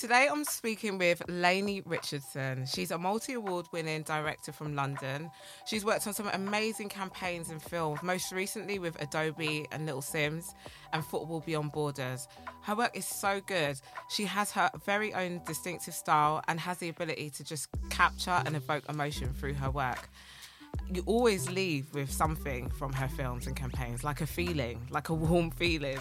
[0.00, 2.64] Today I'm speaking with Lainey Richardson.
[2.64, 5.30] She's a multi award winning director from London.
[5.66, 10.54] She's worked on some amazing campaigns and films, most recently with Adobe and Little Simz
[10.94, 12.28] and Football Beyond Borders.
[12.62, 13.78] Her work is so good.
[14.08, 18.56] She has her very own distinctive style and has the ability to just capture and
[18.56, 20.08] evoke emotion through her work.
[20.90, 25.14] You always leave with something from her films and campaigns, like a feeling, like a
[25.14, 25.98] warm feeling.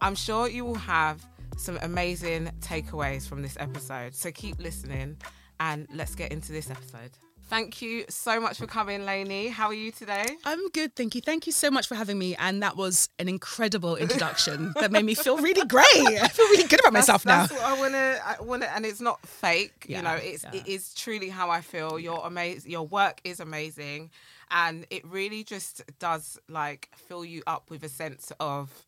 [0.00, 1.26] I'm sure you will have
[1.58, 4.14] some amazing takeaways from this episode.
[4.14, 5.16] So keep listening
[5.60, 7.10] and let's get into this episode.
[7.48, 9.48] Thank you so much for coming, Lainey.
[9.48, 10.26] How are you today?
[10.44, 11.22] I'm good, thank you.
[11.22, 12.36] Thank you so much for having me.
[12.36, 15.86] And that was an incredible introduction that made me feel really great.
[15.86, 17.56] I feel really good about myself that's, now.
[17.56, 18.20] That's what I want to.
[18.26, 19.86] I want to, and it's not fake.
[19.88, 20.60] Yeah, you know, it's yeah.
[20.60, 21.98] it is truly how I feel.
[21.98, 22.70] Your amazing.
[22.70, 24.10] Your work is amazing,
[24.50, 28.84] and it really just does like fill you up with a sense of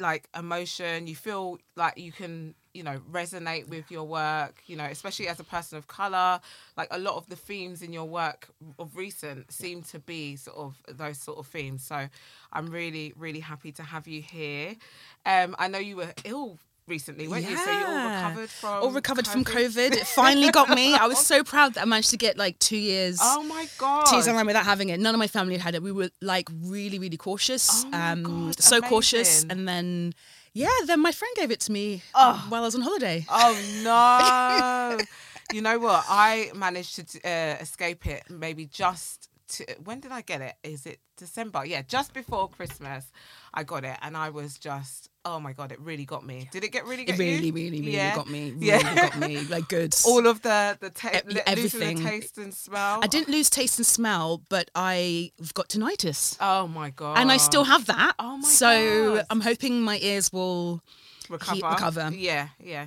[0.00, 1.06] like emotion.
[1.06, 5.40] You feel like you can, you know, resonate with your work, you know, especially as
[5.40, 6.40] a person of color.
[6.76, 10.56] Like a lot of the themes in your work of recent seem to be sort
[10.56, 11.84] of those sort of themes.
[11.84, 12.08] So
[12.52, 14.76] I'm really, really happy to have you here.
[15.26, 16.58] Um, I know you were ill
[16.88, 17.56] recently, weren't you?
[17.56, 19.92] So you all recovered from All recovered from COVID.
[19.92, 20.94] It finally got me.
[20.94, 23.18] I was so proud that I managed to get like two years.
[23.20, 24.06] Oh my god.
[24.06, 24.98] Two years online without having it.
[25.00, 25.82] None of my family had had it.
[25.82, 27.84] We were like really, really cautious.
[27.92, 29.44] Oh um, God, so cautious.
[29.44, 30.14] And then,
[30.54, 33.26] yeah, then my friend gave it to me while I was on holiday.
[33.28, 34.98] Oh no!
[35.52, 36.04] you know what?
[36.08, 38.24] I managed to uh, escape it.
[38.30, 40.54] Maybe just to, when did I get it?
[40.62, 41.64] Is it December?
[41.64, 43.12] Yeah, just before Christmas,
[43.52, 45.72] I got it, and I was just oh my god!
[45.72, 46.48] It really got me.
[46.52, 47.02] Did it get really?
[47.02, 47.24] It Get you?
[47.24, 48.14] really, really, really Yeah.
[48.14, 48.52] got me.
[48.56, 48.94] Really Yeah.
[49.10, 49.40] got me.
[49.40, 49.94] Like good.
[50.06, 51.96] All of the the ta- E- losing the everything.
[52.02, 53.00] taste and smell.
[53.02, 56.36] I didn't lose taste and smell, but I've got tinnitus.
[56.40, 57.18] Oh my god!
[57.18, 58.14] and I still have that.
[58.18, 58.48] Oh my god.
[58.50, 59.26] so God.
[59.30, 60.82] I'm hoping my ears will
[61.28, 61.54] recover.
[61.56, 62.10] he- recover.
[62.14, 62.86] Yeah, yeah.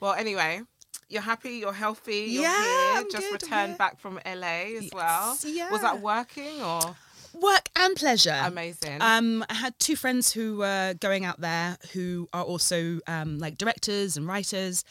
[0.00, 0.62] Well, anyway.
[1.10, 3.76] You're happy, you're healthy, you're Yeah, here, I'm just good, returned yeah.
[3.78, 5.38] back from LA as well.
[5.42, 6.94] Yes, Was that working or
[7.34, 8.38] work and pleasure.
[8.44, 9.00] amazing?
[9.00, 13.58] Um, I had two friends who were going out there who are also um, like
[13.58, 14.84] directors and writers.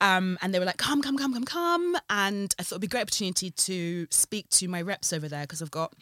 [0.00, 1.96] Um, and they were like, come, come, come, come, come.
[2.10, 5.42] And I thought it'd be a great opportunity to speak to my reps over there
[5.42, 5.94] because I've got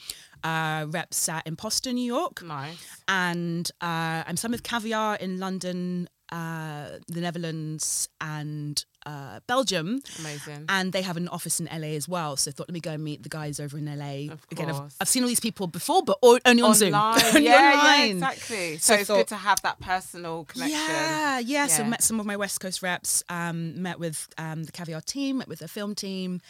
[0.43, 2.43] uh, reps at Imposter, New York.
[2.43, 3.01] nice.
[3.07, 10.01] And uh, I'm some with Caviar in London, uh, the Netherlands, and uh, Belgium.
[10.21, 10.65] Amazing.
[10.69, 12.37] And they have an office in LA as well.
[12.37, 14.33] So I thought, let me go and meet the guys over in LA.
[14.51, 14.95] Again, I've.
[15.01, 16.95] I've seen all these people before, but o- only on Zoom.
[16.95, 17.25] Online.
[17.35, 18.79] only yeah, yeah, exactly.
[18.79, 20.77] So So, it's thought- good to have that personal connection.
[20.79, 21.67] Yeah, yeah.
[21.67, 21.89] So Yeah.
[21.89, 25.49] met some of my West Coast reps, um, met with um, the Caviar team, met
[25.49, 26.41] with the film team,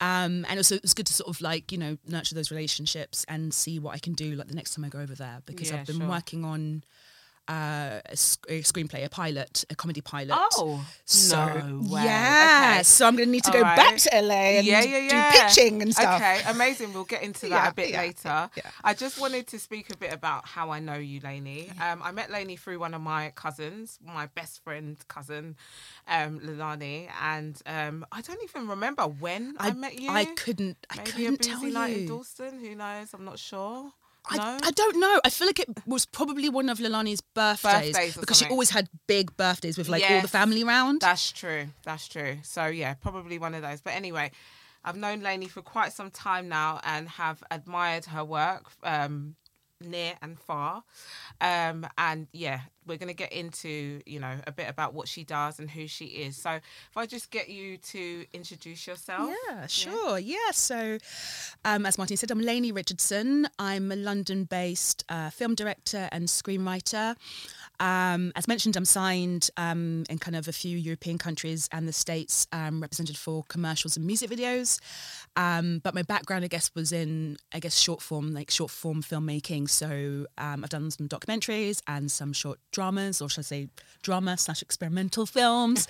[0.00, 3.24] um, and also it was good to sort of like you know nurture those relationships
[3.28, 5.70] and see what I can do like the next time I go over there because
[5.70, 6.08] Yeah, I've been sure.
[6.08, 6.84] working on
[7.50, 10.36] uh, a, sc- a screenplay, a pilot, a comedy pilot.
[10.38, 12.04] Oh, so no way.
[12.04, 12.82] yeah, Okay.
[12.84, 13.76] so I'm going to need to All go right.
[13.76, 15.32] back to LA and yeah, yeah, yeah.
[15.32, 16.20] do pitching and stuff.
[16.20, 16.92] Okay, amazing.
[16.92, 18.48] We'll get into that a bit later.
[18.56, 18.70] yeah.
[18.84, 21.70] I just wanted to speak a bit about how I know you, Lainey.
[21.80, 25.56] Um, I met Lainey through one of my cousins, my best friend cousin,
[26.06, 30.10] um, Lilani, and um, I don't even remember when I, met you.
[30.10, 30.76] I couldn't.
[30.90, 32.08] I Maybe a couldn't busy tell night in you.
[32.08, 32.60] Dalston.
[32.60, 33.12] Who knows?
[33.12, 33.90] I'm not sure.
[34.28, 34.58] I, no?
[34.62, 35.20] I don't know.
[35.24, 38.88] I feel like it was probably one of Lilani's birthdays, Birthdays because she always had
[39.06, 41.00] big birthdays with like all the family round.
[41.00, 41.66] That's true.
[41.84, 42.38] That's true.
[42.42, 43.80] So yeah, probably one of those.
[43.80, 44.30] But anyway,
[44.84, 49.36] I've known Lainey for quite some time now and have admired her work um,
[49.80, 50.82] near and far.
[51.40, 55.58] Um, and yeah, we're gonna get into you know a bit about what she does
[55.58, 56.36] and who she is.
[56.36, 59.30] So if I just get you to introduce yourself.
[59.48, 60.18] Yeah, sure.
[60.18, 60.50] Yeah.
[60.52, 60.98] So,
[61.64, 63.48] um, as Martin said, I'm Lainey Richardson.
[63.58, 67.16] I'm a London based uh, film director and screenwriter.
[67.80, 71.92] Um, as mentioned, I'm signed um, in kind of a few European countries and the
[71.92, 74.78] States, um, represented for commercials and music videos.
[75.34, 79.02] Um, but my background, I guess, was in, I guess, short form, like short form
[79.02, 79.70] filmmaking.
[79.70, 83.68] So um, I've done some documentaries and some short dramas, or should I say
[84.02, 85.88] drama slash experimental films.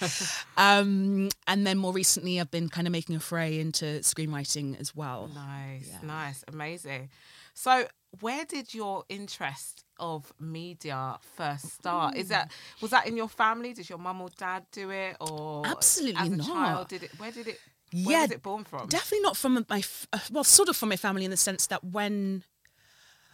[0.56, 4.94] um, and then more recently, I've been kind of making a foray into screenwriting as
[4.94, 5.28] well.
[5.34, 7.10] Nice, nice, amazing.
[7.54, 7.87] So,
[8.20, 12.17] where did your interest of media first start?
[12.17, 12.50] Is that
[12.81, 13.73] was that in your family?
[13.73, 16.47] Did your mum or dad do it, or Absolutely as a not.
[16.47, 16.88] child?
[16.88, 17.11] Did it?
[17.19, 17.61] Where did it?
[17.93, 18.88] Where Yeah, was it born from?
[18.88, 19.82] Definitely not from my,
[20.12, 22.44] uh, well, sort of from my family in the sense that when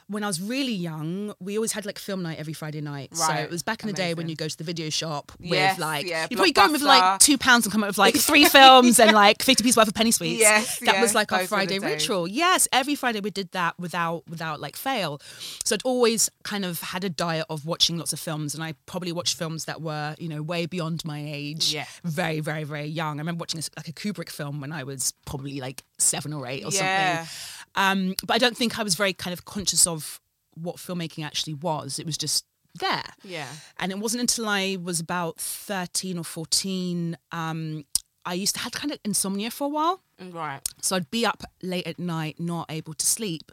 [0.08, 3.10] when I was really young, we always had like film night every Friday night.
[3.12, 3.38] Right.
[3.38, 5.50] So it was back in the day when you go to the video shop with
[5.50, 7.98] Yes, like yeah, you probably go in with like two pounds and come up with
[7.98, 10.40] like three films and like fifty pieces worth of penny sweets.
[10.40, 12.28] Yes, that yeah, was like our those were the Friday ritual.
[12.28, 15.20] Yes, every Friday we did that without without like fail.
[15.64, 18.74] So I'd always kind of had a diet of watching lots of films, and I
[18.86, 21.72] probably watched films that were you know way beyond my age.
[21.74, 21.86] Yeah.
[22.04, 23.18] very very very young.
[23.18, 26.46] I remember watching a, like a Kubrick film when I was probably like seven or
[26.46, 27.24] eight or Yeah.
[27.24, 27.65] something.
[27.76, 30.20] Um, but I don't think I was very kind of conscious of
[30.54, 31.98] what filmmaking actually was.
[31.98, 32.44] It was just
[32.80, 33.04] there.
[33.22, 33.48] Yeah.
[33.78, 37.84] And it wasn't until I was about 13 or 14, um,
[38.26, 40.02] I used to have kind of insomnia for a while.
[40.20, 40.60] Mm, right.
[40.82, 43.52] So I'd be up late at night, not able to sleep.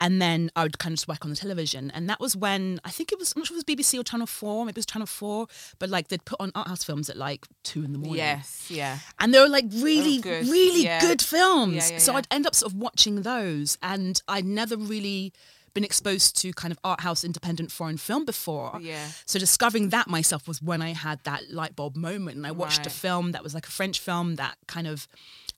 [0.00, 1.90] And then I would kind of just work on the television.
[1.92, 3.98] And that was when, I think it was, I'm not sure if it was BBC
[3.98, 5.46] or Channel 4, maybe it was Channel 4,
[5.78, 8.16] but like they'd put on art house films at like two in the morning.
[8.18, 8.66] Yes.
[8.70, 8.98] Yeah.
[9.18, 10.46] And they were like really, oh, good.
[10.48, 11.00] really Yeah.
[11.00, 11.74] good films.
[11.74, 12.14] Yeah, yeah, so.
[12.14, 13.78] I'd end up sort of watching those.
[13.82, 15.32] And I'd never really
[15.74, 18.78] been exposed to kind of art house independent foreign film before.
[18.80, 19.08] Yeah.
[19.26, 22.36] So discovering that myself was when I had that light bulb moment.
[22.36, 25.08] And I watched a film that was like a French film that kind of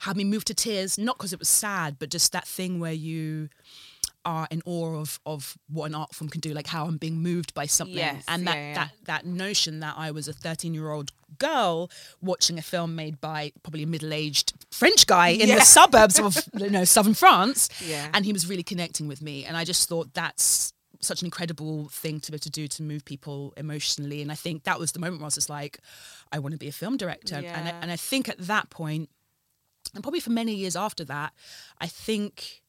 [0.01, 2.93] had me moved to tears, not because it was sad, but just that thing where
[2.93, 3.49] you
[4.25, 7.19] are in awe of of what an art form can do, like how I'm being
[7.23, 7.97] moved by something.
[7.97, 8.75] Yes, and that, yeah, yeah.
[8.75, 11.91] that that notion that I was a 13 year old girl
[12.21, 15.57] watching a film made by probably a middle aged French guy in Yeah.
[15.57, 18.09] the suburbs of you know southern France, Yeah.
[18.15, 21.89] and he was really connecting with me, and I just thought that's such an incredible
[21.89, 24.93] thing to be able to do to move people emotionally, and I think that was
[24.93, 25.79] the moment where I was just like,
[26.33, 29.11] I want to be a film director, and I, and I think at that point,
[29.95, 31.33] and probably for many years after that,
[31.79, 32.63] I think.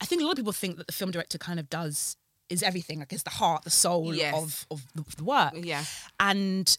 [0.00, 2.16] I think a lot of people think that the film director kind of does
[2.48, 4.34] is everything, like is the heart, the soul Yes.
[4.34, 5.52] of of the, of the work.
[5.56, 5.84] Yeah.
[6.18, 6.76] and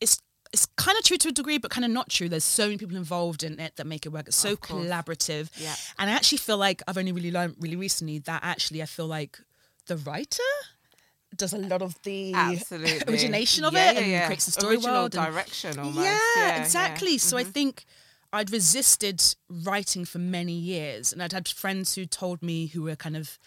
[0.00, 0.20] it's
[0.52, 2.28] it's kind of true to a degree, but kind of not true.
[2.28, 4.26] There's so many people involved in it that make it work.
[4.26, 5.76] It's so collaborative, Yeah.
[5.98, 9.06] and I actually feel like I've only really learned really recently that actually I feel
[9.06, 9.38] like
[9.86, 10.42] the writer
[11.36, 13.00] does a lot of the Absolutely.
[13.08, 14.26] origination of Yeah, it yeah, and yeah.
[14.26, 15.14] creates the story Original world.
[15.14, 15.98] and- direction almost.
[16.04, 17.18] yeah, exactly.
[17.18, 17.52] So I Mhm.
[17.52, 17.86] think
[18.32, 22.96] I'd resisted writing for many years, and I'd had friends who told me who were
[22.96, 23.38] kind of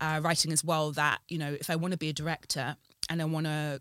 [0.00, 2.76] uh, writing as well that you know if I want to be a director
[3.08, 3.80] and I want to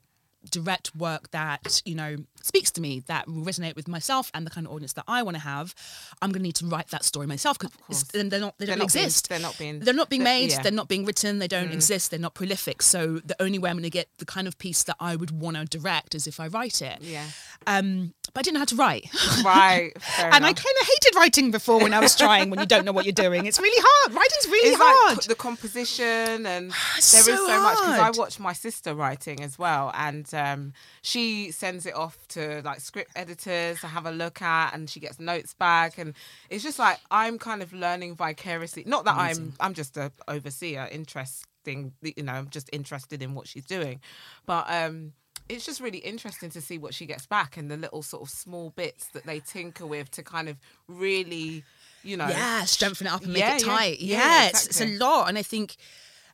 [0.51, 4.49] direct work that you know speaks to me that will resonate with myself and the
[4.49, 5.75] kind of audience that I want to have
[6.21, 8.79] I'm going to need to write that story myself because they're not they They're don't
[8.79, 10.59] not being- exist they're not being- they're not being made yeah.
[10.59, 10.63] Mm.
[10.63, 13.75] they're not being written they don't exist they're not prolific so the only way I'm
[13.75, 16.39] going to get the kind of piece that I would want to direct is if
[16.39, 17.25] I write it Yeah.
[17.67, 19.09] um but I didn't know how to write
[19.43, 19.91] Right.
[20.17, 22.49] And I kind of hated writing before when I was trying.
[22.49, 24.13] when you don't know what you're doing, it's really hard.
[24.13, 25.17] Writing's really it's hard.
[25.17, 28.93] like the composition and It's there is so so, much because I watch my sister
[28.95, 34.05] writing as well and um, she sends it off to like script editors to have
[34.05, 36.13] a look at and she gets notes back and
[36.49, 40.87] it's just like I'm kind of learning vicariously not that I'm I'm just a overseer
[40.91, 43.99] interesting you know I'm just interested in what she's doing
[44.45, 45.13] but um
[45.49, 48.29] it's just really interesting to see what she gets back and the little sort of
[48.29, 51.63] small bits that they tinker with to kind of really
[52.03, 53.99] you know yeah, strengthen it up and make Yeah, it tight.
[53.99, 55.75] Yeah, Yeah, it's, it's a lot, and I think,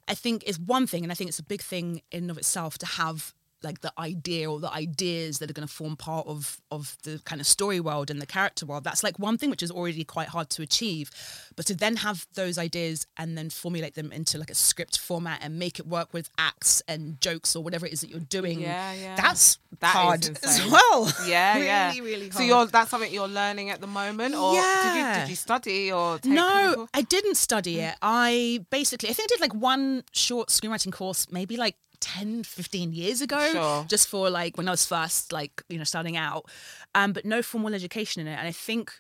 [0.08, 2.38] I think it's one thing, and I think it's a big thing in and of
[2.38, 3.34] itself to have
[3.66, 7.20] like the idea or the ideas that are going to form part of of the
[7.26, 8.84] kind of story world and the character world.
[8.86, 11.12] That's like one thing which is already quite hard to achieve,
[11.58, 15.40] but to then have those ideas and then formulate them into like a script format
[15.44, 18.62] and make it work with acts and jokes or whatever it is that you're doing.
[18.62, 19.16] Yeah, yeah.
[19.18, 21.12] That's That hard as well.
[21.28, 21.94] Yeah, really, yeah.
[22.00, 22.34] really hard.
[22.36, 25.20] So you're that's something you're learning at the moment, or did you Yeah.
[25.22, 27.96] did you study or take No, people- I didn't study it.
[27.96, 27.98] Mm.
[28.02, 32.94] I basically, I think I did like one short screenwriting course, maybe like 10, 15
[32.94, 33.86] years ago, Sure.
[33.88, 36.46] just for like when I was first like, you know, starting out.
[36.94, 38.38] Um, but no formal education in it.
[38.38, 38.94] And I think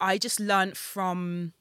[0.00, 1.52] I just learned from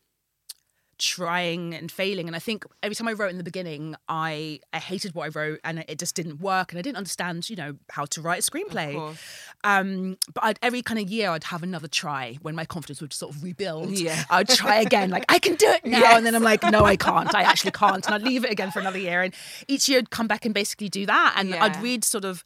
[0.97, 2.27] trying and failing.
[2.27, 5.27] And i think every time i wrote in the beginning i i hated what i
[5.29, 6.71] wrote and it just didn't work.
[6.71, 9.15] And i didn't understand you know how to write a screenplay.
[9.63, 13.13] Um but I'd, every kind of year i'd have another try when my confidence would
[13.13, 13.91] sort of rebuild.
[13.91, 14.23] Yeah.
[14.29, 16.15] i'd try again like i can do it now.
[16.17, 17.33] And then i'm like no i can't.
[17.33, 18.05] I actually can't.
[18.05, 19.21] And i'd leave it again for another year.
[19.23, 19.33] And
[19.67, 21.35] each year i'd come back and basically do that.
[21.38, 21.63] And Yeah.
[21.63, 22.43] i'd read sort of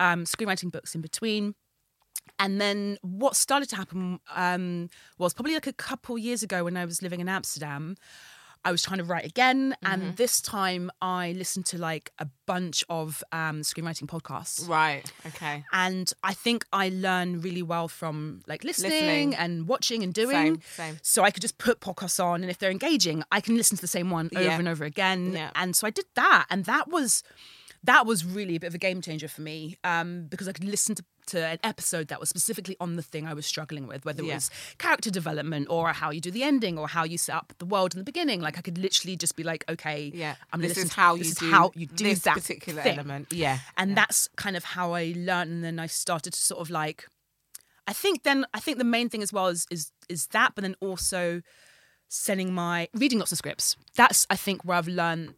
[0.00, 1.54] um screenwriting books in between
[2.38, 4.88] and then what started to happen um,
[5.18, 7.96] was probably like a couple years ago when I was living in Amsterdam.
[8.64, 9.92] I was trying to write again, Mm-hmm.
[9.92, 14.68] and this time I listened to like a bunch of um, screenwriting podcasts.
[14.68, 15.04] Right.
[15.24, 15.64] Okay.
[15.72, 19.34] And I think I learn really well from like listening, Listening.
[19.36, 20.54] and watching and doing.
[20.54, 20.98] Same, same.
[21.02, 23.80] So I could just put podcasts on, and if they're engaging, I can listen to
[23.82, 24.58] the same one over Yeah.
[24.58, 25.34] and over again.
[25.34, 25.50] Yeah.
[25.54, 27.22] And so I did that, and that was
[27.86, 30.64] that was really a bit of a game changer for me um, because I could
[30.64, 34.04] listen to, to an episode that was specifically on the thing I was struggling with,
[34.04, 34.34] whether it Yeah.
[34.34, 37.64] was character development or how you do the ending or how you set up the
[37.64, 38.40] world in the beginning.
[38.40, 40.36] Like I could literally just be like, okay, Yeah.
[40.52, 42.82] I'm this is to- how this you is do how you do this that particular
[42.82, 42.94] thing.
[42.98, 43.32] element.
[43.32, 43.58] Yeah.
[43.76, 43.94] and yeah.
[43.96, 45.50] that's kind of how I learned.
[45.50, 47.06] And then I started to sort of like,
[47.88, 50.62] I think then I think the main thing as well is is is that, but
[50.62, 51.42] then also
[52.08, 53.76] sending my reading lots of scripts.
[53.96, 55.34] That's I think where I've learned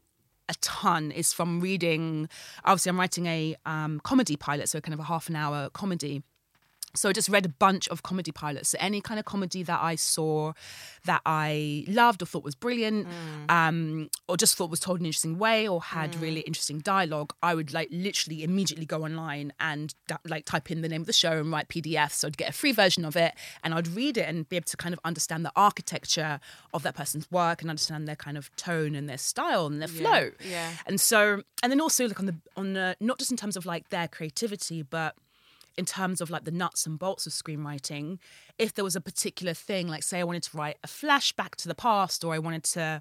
[0.48, 2.28] a ton is from reading.
[2.64, 6.22] Obviously, I'm writing a um, comedy pilot, so kind of a half an hour comedy.
[6.98, 8.70] So I just read a bunch of comedy pilots.
[8.70, 10.52] So any kind of comedy that I saw
[11.04, 13.06] that I loved or thought was brilliant,
[13.48, 17.32] um, or just thought was told in an interesting way or had really interesting dialogue,
[17.42, 19.94] I would like literally immediately go online and
[20.26, 22.12] like type in the name of the show and write PDFs.
[22.12, 24.66] So I'd get a free version of it and I'd read it and be able
[24.66, 26.40] to kind of understand the architecture
[26.74, 29.88] of that person's work and understand their kind of tone and their style and their
[29.88, 30.30] flow.
[30.44, 30.72] yeah.
[30.86, 33.66] And so, and then also like on the on the not just in terms of
[33.66, 35.14] like their creativity, but
[35.78, 38.18] in terms of like the nuts and bolts of screenwriting,
[38.58, 41.68] if there was a particular thing, like say I wanted to write a flashback to
[41.68, 43.00] the past, or I wanted to,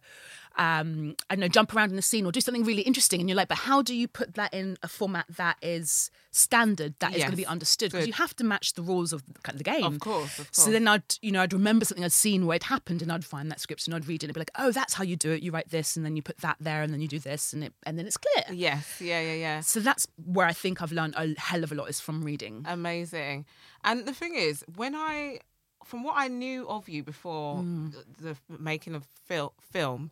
[0.58, 3.30] um, I don't know, jump around in the scene or do something really interesting, and
[3.30, 7.12] you're like, but how do you put that in a format that is standard, that
[7.16, 7.92] is going to be understood?
[7.92, 9.84] Because you have to match the rules of the, kind of the game.
[9.84, 12.64] Of course, of So then I'd, you know, I'd remember something I'd seen where it
[12.64, 14.94] happened, and I'd find that script and I'd read it and be like, oh, that's
[14.96, 15.44] how you do it.
[15.44, 17.64] You write this, and then you put that there, and then you do this, and
[17.64, 18.46] it, and then it's clear.
[18.52, 19.00] Yes.
[19.02, 19.22] Yeah.
[19.22, 19.34] Yeah.
[19.34, 19.60] Yeah.
[19.62, 22.66] So that's where I think I've learned a hell of a lot is from reading.
[22.68, 23.46] Amazing.
[23.84, 25.40] And the thing is, when I,
[25.86, 27.94] from what I knew of you before Mm.
[28.20, 30.12] the, the making of fil- film,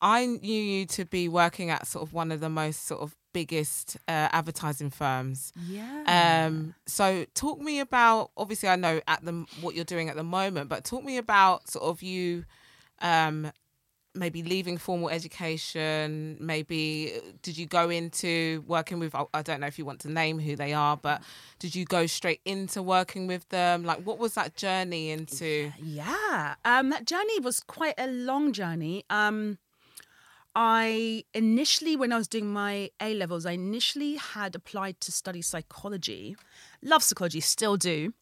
[0.00, 3.16] I knew you to be working at sort of one of the most sort of
[3.32, 5.52] biggest uh, advertising firms.
[5.68, 6.44] Yeah.
[6.46, 10.22] Um, so talk me about obviously I know at the what you're doing at the
[10.24, 12.44] moment, but talk me about sort of you
[13.00, 13.50] um
[14.14, 19.60] maybe leaving formal education, maybe uh, did you go into working with I- I don't
[19.60, 21.22] know if you want to name who they are, but
[21.58, 23.84] did you go straight into working with them?
[23.84, 26.54] Like what was that journey into Yeah.
[26.64, 29.04] Um, that journey was quite a long journey.
[29.10, 29.58] Um,
[30.60, 35.40] I initially, when I was doing my A levels, I initially had applied to study
[35.40, 36.36] psychology.
[36.82, 38.12] Love psychology, still do.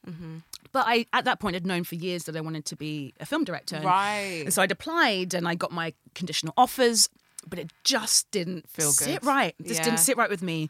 [0.71, 3.25] But I, at that point, had known for years that I wanted to be a
[3.25, 3.81] film director.
[3.83, 4.43] Right.
[4.45, 7.09] And so I'd applied and I got my conditional offers,
[7.49, 8.95] but it just didn't Feel good.
[8.95, 9.55] sit right.
[9.59, 9.85] It just Yeah.
[9.85, 10.69] didn't sit right with me.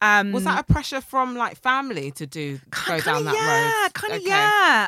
[0.00, 3.38] Um, was that a pressure from like family to do go down that road?
[3.40, 3.94] yeah, road?
[3.94, 4.28] Kind of, Okay.
[4.28, 4.86] yeah.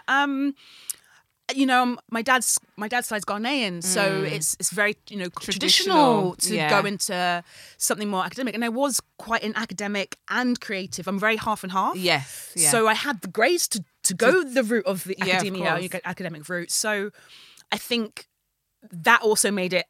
[1.57, 5.41] You know, my dad's my dad's side's Ghanaian, so it's it's very you know Mm.
[5.43, 6.71] Traditional, traditional, to yeah.
[6.83, 7.45] go into
[7.77, 8.55] something more academic.
[8.55, 11.07] And I was quite an academic and creative.
[11.09, 11.97] I'm very half and half.
[11.97, 12.53] Yes.
[12.57, 12.71] Yeah.
[12.71, 15.79] So I had the grace to to go the route of the Yeah, of academia,
[15.91, 16.01] course.
[16.05, 16.71] academic route.
[16.71, 17.11] So
[17.73, 18.27] I think
[18.91, 19.87] that also made it.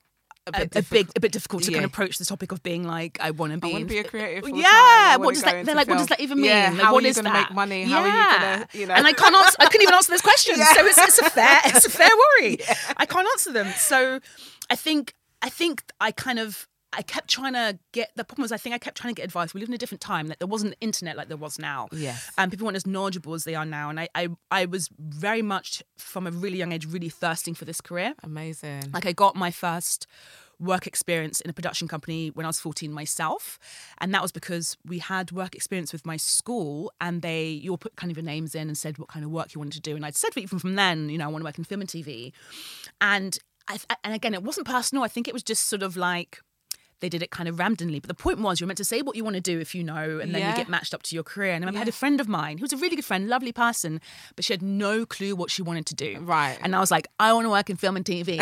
[0.46, 1.16] A, bit a big, difficult.
[1.16, 3.58] a bit difficult to kind of approach the topic of being like, I want to
[3.58, 3.68] be.
[3.68, 4.48] I want to be a creative.
[4.48, 5.66] Yeah, what does that?
[5.66, 6.46] They're like, what does that even mean?
[6.46, 7.84] Yeah, Like, how what are you gonna make money?
[7.84, 8.38] How are you Yeah.
[8.54, 8.94] gonna, you know?
[8.94, 9.56] And I can't answer.
[9.60, 10.58] I couldn't even answer those questions.
[10.58, 10.72] Yeah.
[10.74, 12.08] So it's, it's a fair, it's a fair
[12.40, 12.58] worry.
[12.96, 13.68] I can't answer them.
[13.76, 14.20] So
[14.70, 16.66] I think, I think I kind of.
[16.92, 19.24] I kept trying to get the problem was I think I kept trying to get
[19.24, 19.54] advice.
[19.54, 20.26] We live in a different time.
[20.26, 21.88] Like there wasn't internet like there was now.
[21.92, 22.30] Yes.
[22.36, 23.90] And people weren't as knowledgeable as they are now.
[23.90, 27.64] And I, I I was very much from a really young age really thirsting for
[27.64, 28.14] this career.
[28.22, 28.90] Amazing.
[28.92, 30.06] Like I got my first
[30.58, 33.58] work experience in a production company when I was 14 myself.
[33.98, 37.78] And that was because we had work experience with my school and they you all
[37.78, 39.90] put kind of your names in and said what kind of work you wanted to
[39.90, 39.96] do.
[39.96, 41.90] And I'd said even from then, you know, I want to work in film and
[41.90, 42.32] TV.
[43.00, 45.04] And I, and again, it wasn't personal.
[45.04, 46.40] I think it was just sort of like
[47.00, 47.98] they did it kind of randomly.
[48.00, 49.82] But the point was, you're meant to say what you want to do if you
[49.82, 50.50] know, and then Yeah.
[50.50, 51.52] you get matched up to your career.
[51.52, 53.28] And I remember I had a friend of mine who was a really good friend,
[53.28, 54.00] lovely person,
[54.36, 56.18] but she had no clue what she wanted to do.
[56.20, 56.58] Right.
[56.62, 58.38] And I was like, I want to work in film and TV.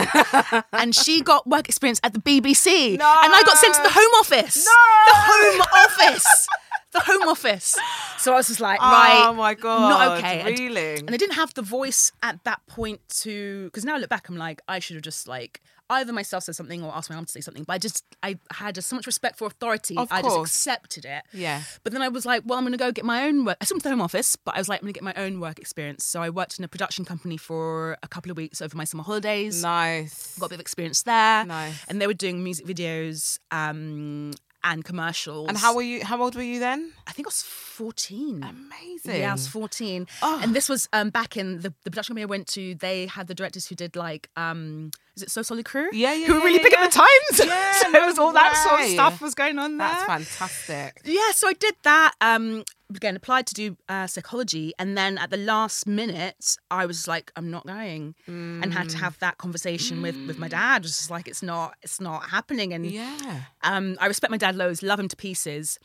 [0.72, 2.98] and she got work experience at the BBC.
[2.98, 3.04] No.
[3.24, 4.56] And I got sent to the Home Office.
[4.64, 5.12] No.
[5.12, 6.48] The Home Office.
[6.92, 7.76] the Home Office.
[8.18, 10.40] So I was just like, oh right, Oh my God, not okay.
[10.40, 10.94] And- really?
[10.96, 14.28] And I didn't have the voice at that point to, because now I look back,
[14.28, 15.60] I'm like, I should have just like
[15.90, 17.64] either myself said something or asked my mum to say something.
[17.64, 19.96] But I just, I had just so much respect for authority.
[19.96, 21.22] Of I just accepted it.
[21.32, 21.62] Yeah.
[21.84, 23.56] But then I was like, well, I'm going to go get my own work.
[23.60, 25.04] I still went to the home office, but I was like, I'm going to get
[25.04, 26.04] my own work experience.
[26.04, 29.02] So I worked in a production company for a couple of weeks over my summer
[29.02, 29.62] holidays.
[29.62, 30.38] Nice.
[30.38, 31.44] Got a bit of experience there.
[31.44, 31.84] Nice.
[31.88, 34.32] And they were doing music videos um,
[34.64, 35.48] and commercials.
[35.48, 36.04] And how were you?
[36.04, 36.92] How old were you then?
[37.06, 38.42] I think I was 14.
[38.42, 39.20] Amazing.
[39.20, 40.06] Yeah, I was 14.
[40.22, 40.40] Oh.
[40.42, 42.74] And this was um, back in the, the production company I went to.
[42.74, 45.88] They had the directors who did like, um, is it So Solid Crew?
[45.92, 47.48] Yeah, yeah, Who were really yeah, big at the times.
[47.48, 49.88] Yeah, so no it was all that sort of stuff was going on there.
[49.88, 51.00] That's fantastic.
[51.04, 52.14] Yeah, so I did that.
[52.20, 52.64] Um,
[52.94, 57.30] again, applied to do uh, psychology, and then at the last minute, I was like,
[57.36, 59.00] I'm not going, and had to Mm.
[59.00, 60.82] have that conversation with with my dad.
[60.82, 63.42] Just like it's not, it's not happening, and Yeah.
[63.62, 65.78] um, I respect my dad loads, love him to pieces,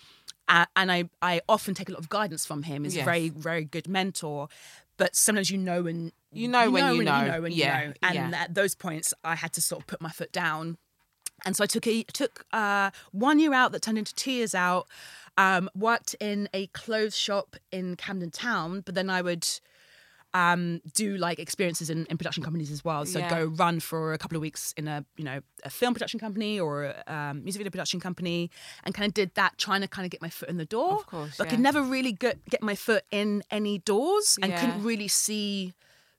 [0.47, 2.83] uh, and I I often take a lot of guidance from him.
[2.83, 3.03] He's Yes.
[3.03, 4.47] a very very good mentor,
[4.97, 7.19] but sometimes you know when You know when you when know.
[7.25, 8.41] you know when Yeah, you know, and yeah.
[8.43, 10.77] at those points, I had to sort of put my foot down.
[11.45, 14.55] And so I took a, took uh, one year out that turned into two years
[14.55, 14.87] out.
[15.35, 19.47] Um, worked in a clothes shop in Camden Town, but then I would
[20.35, 23.05] um, do like experiences in, in production companies as well.
[23.05, 23.29] So Yeah.
[23.29, 26.59] go run for a couple of weeks in a you know a film production company
[26.59, 28.49] or a um, music video production company,
[28.83, 30.99] and kind of did that, trying to kind of get my foot in the door.
[30.99, 31.51] Of course, but yeah.
[31.51, 34.59] could never really get get my foot in any doors, and Yeah.
[34.59, 35.73] couldn't really see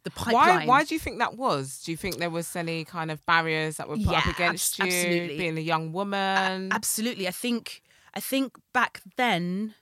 [0.04, 0.32] the Why?
[0.32, 0.66] pipeline.
[0.68, 1.82] Why do you think that was?
[1.82, 4.92] Do you think there was any kind of barriers that were put up against abs-
[4.94, 5.38] you, absolutely.
[5.38, 6.70] being a young woman?
[6.72, 7.26] Absolutely.
[7.26, 7.82] I think
[8.14, 9.74] I think back then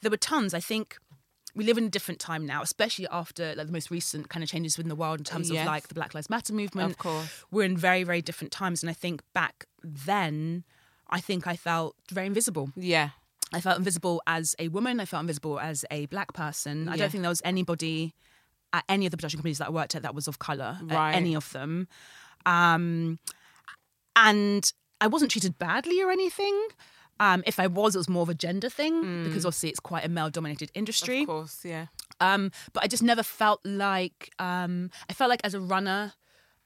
[0.00, 0.54] there were tons.
[0.54, 0.96] I think
[1.54, 4.48] we live in a different time now, especially after like the most recent kind of
[4.48, 5.62] changes within the world in terms Yes.
[5.62, 6.92] of like the Black Lives Matter movement.
[6.92, 7.44] Of course.
[7.50, 8.82] We're in very, very different times.
[8.82, 10.64] And I think back then
[11.10, 12.70] I think I felt very invisible.
[12.76, 13.10] yeah.
[13.50, 15.00] I felt invisible as a woman.
[15.00, 16.86] I felt invisible as a black person.
[16.86, 18.14] I don't think there was anybody
[18.78, 20.78] at any of the production companies that I worked at that was of color.
[20.82, 21.12] Right.
[21.12, 21.88] Any of them,
[22.46, 23.18] um,
[24.16, 26.56] and I wasn't treated badly or anything.
[27.20, 30.04] Um, if I was, it was more of a gender thing because obviously it's quite
[30.04, 31.18] a male-dominated industry.
[31.18, 31.22] Mm.
[31.22, 31.64] Of course.
[31.64, 31.86] Yeah.
[32.20, 36.12] Um, but I just never felt like um, I felt like as a runner,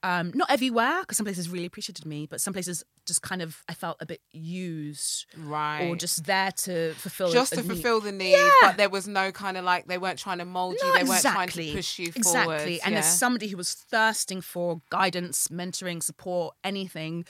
[0.03, 3.63] um, not everywhere because some places really appreciated me, but some places just kind of
[3.69, 5.89] I felt a bit used, Right.
[5.89, 7.67] or just there to fulfill just to need.
[7.69, 8.49] fulfill the need, Yeah.
[8.63, 11.05] but there was no kind of like they weren't trying to mold you, Not they
[11.05, 12.57] weren't trying to push you exactly.
[12.57, 12.81] forward.
[12.85, 12.99] And yeah.
[13.01, 17.25] as somebody who was thirsting for guidance, mentoring, support, anything,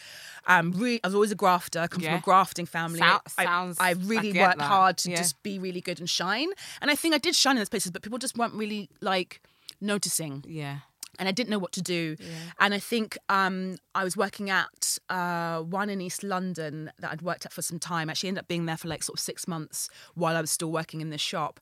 [0.47, 1.81] um, really, I was always a grafter.
[1.81, 3.01] I come from a grafting family.
[3.03, 4.65] I- sounds- I, I really get worked that.
[4.69, 5.17] hard to Yeah.
[5.17, 6.49] just be really good and shine.
[6.81, 9.41] And I think I did shine in those places, but people just weren't really like
[9.81, 10.79] noticing yeah.
[11.19, 12.17] And I didn't know what to do.
[12.59, 17.23] And I think um, I was working at uh, one in East London that I'd
[17.23, 18.09] worked at for some time.
[18.09, 20.73] Actually, ended up being there for like sort of six months while I was still
[20.73, 21.61] working in this shop.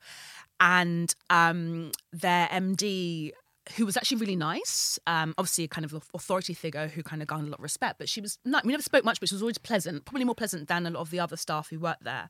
[0.60, 3.32] And um, their MD,
[3.76, 7.28] who was actually really nice, um, obviously a kind of authority figure who kind of
[7.28, 9.34] garnered a lot of respect, but she was not, we never spoke much, but she
[9.34, 12.04] was always pleasant, probably more pleasant than a lot of the other staff who worked
[12.04, 12.28] there.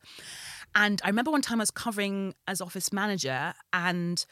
[0.74, 4.24] And I remember one time I was covering as office manager and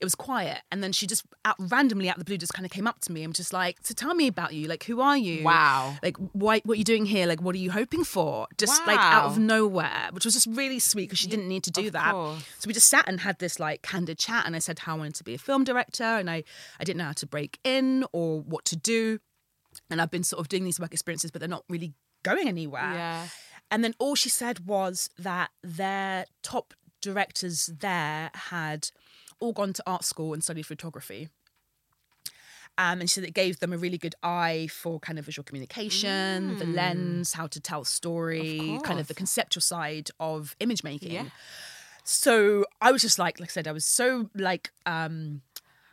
[0.00, 0.58] it was quiet.
[0.70, 3.00] And then she just out, randomly out of the blue just kind of came up
[3.00, 4.68] to me and was just like, So tell me about you.
[4.68, 5.44] Like, who are you?
[5.44, 5.96] Wow.
[6.02, 7.26] Like, why, what are you doing here?
[7.26, 8.46] Like, what are you hoping for?
[8.58, 11.70] Just like out of nowhere, which was just really sweet because she didn't need to
[11.70, 12.12] do of that.
[12.12, 12.44] course.
[12.58, 14.46] So we just sat and had this like candid chat.
[14.46, 16.44] And I said how I wanted to be a film director and I,
[16.80, 19.18] I didn't know how to break in or what to do.
[19.90, 22.92] And I've been sort of doing these work experiences, but they're not really going anywhere.
[22.92, 23.28] Yeah.
[23.70, 28.88] And then all she said was that their top directors there had
[29.40, 31.28] all gone to art school and studied photography.
[32.78, 35.44] Um, and she said it gave them a really good eye for kind of visual
[35.44, 41.12] communication, the lens, how to tell story, kind of the conceptual side of image making.
[41.12, 41.24] Yeah.
[42.04, 45.40] So I was just like, like I said, I was so like, um,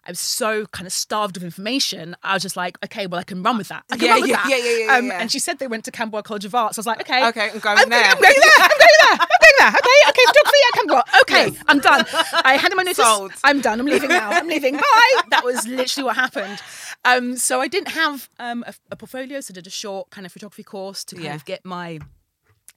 [0.06, 2.17] I was so kind of starved of information.
[2.21, 3.86] I was just like, okay, well, I can run with that.
[3.89, 4.49] I can Yeah, run with yeah, that.
[4.49, 5.19] yeah, yeah, yeah, um, yeah.
[5.21, 6.77] And she said they went to Camberwell College of Arts.
[6.77, 8.03] I was like, okay, Okay, I'm going I'm there.
[8.03, 8.51] I'm going there.
[8.60, 9.10] I'm going there.
[9.12, 9.27] I'm going there.
[9.69, 11.04] Okay, okay, photography at Camberwell.
[11.21, 12.06] Okay, I'm done.
[12.43, 12.97] I handed my notice.
[13.06, 13.32] Sold.
[13.43, 13.80] I'm done.
[13.80, 14.30] I'm leaving now.
[14.32, 14.76] I'm leaving.
[14.76, 15.21] Bye.
[15.30, 16.62] That was literally what happened.
[17.06, 20.26] Um, so I didn't have um, a, a portfolio, so I did a short kind
[20.26, 21.36] of photography course to kind Yeah.
[21.36, 21.99] of get my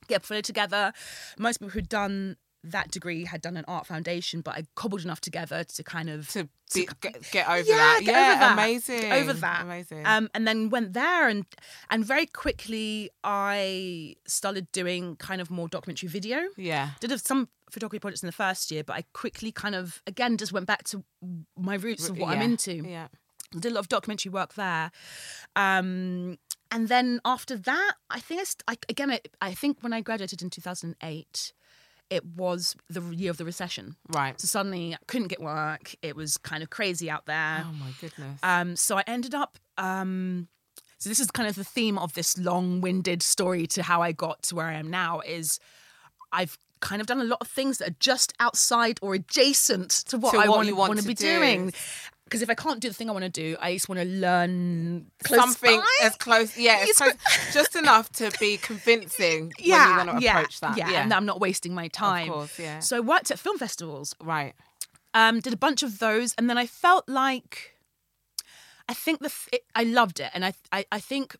[0.09, 0.93] get a portfolio together.
[1.39, 2.37] Most people who'd done
[2.73, 6.29] that degree had done an art foundation, but I cobbled enough together to kind of
[6.31, 8.01] To be, get, get over yeah, that.
[8.05, 8.53] get yeah, over that.
[8.53, 9.13] amazing.
[9.13, 9.63] Over that.
[9.63, 10.07] Amazing.
[10.07, 11.45] Um, and then went there, and
[11.91, 16.41] and very quickly I started doing kind of more documentary video.
[16.57, 16.91] yeah.
[17.01, 20.53] Did some photography projects in the first year, but I quickly kind of again just
[20.53, 21.05] went back to
[21.59, 22.75] my roots of what I'm into.
[22.89, 23.09] Yeah.
[23.53, 24.91] Did a lot of documentary work there.
[25.55, 26.39] Um,
[26.71, 30.01] and then after that, I think I, st- I again, I, I think when I
[30.01, 31.53] graduated in 2008,
[32.11, 33.97] it was the year of the recession.
[34.09, 34.41] Right.
[34.41, 35.95] So suddenly I couldn't get work.
[36.03, 37.65] It was kind of crazy out there.
[37.67, 38.39] Oh my goodness.
[38.43, 39.59] Um, so I ended up.
[39.77, 40.49] Um,
[40.99, 44.43] so this is kind of the theme of this long-winded story to how I got
[44.45, 45.21] to where I am now.
[45.21, 45.59] Is
[46.33, 50.19] I've kind of done a lot of things that are just outside or adjacent to
[50.19, 51.39] what To I what want, want want to to be do.
[51.39, 51.73] doing.
[52.27, 54.05] Because if I can't do the thing I want to do, I just want to
[54.05, 55.87] learn close Something by.
[56.03, 60.25] as close, yeah, as It's- close, just enough to be convincing when you want to
[60.25, 60.77] yeah, approach that.
[60.77, 62.29] yeah, Yeah, and I'm not wasting my time.
[62.29, 62.81] course, yeah.
[62.81, 64.55] So I worked at film festivals, right.
[65.15, 67.77] um, did a bunch of those, and then I felt like
[68.89, 71.37] I think the f- it, I loved it, and I, I I think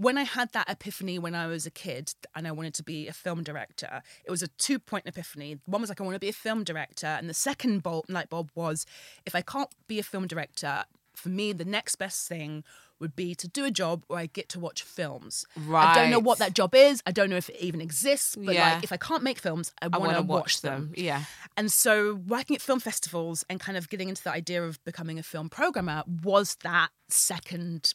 [0.00, 3.06] when I had that epiphany when I was a kid and I wanted to be
[3.06, 5.58] a film director, it was a two point epiphany.
[5.66, 8.30] One was like I want to be a film director, and the second bulb, light
[8.30, 8.86] bulb was
[9.26, 10.84] if I can't be a film director,
[11.14, 12.64] for me the next best thing
[12.98, 15.44] would be to do a job where I get to watch films.
[15.56, 15.88] Right.
[15.88, 17.02] I don't know what that job is.
[17.06, 18.36] I don't know if it even exists.
[18.36, 18.74] But Yeah.
[18.74, 20.92] like if I can't make films, I I want to to watch them.
[20.96, 21.24] Yeah.
[21.56, 25.18] And so working at film festivals and kind of getting into the idea of becoming
[25.18, 27.94] a film programmer was that second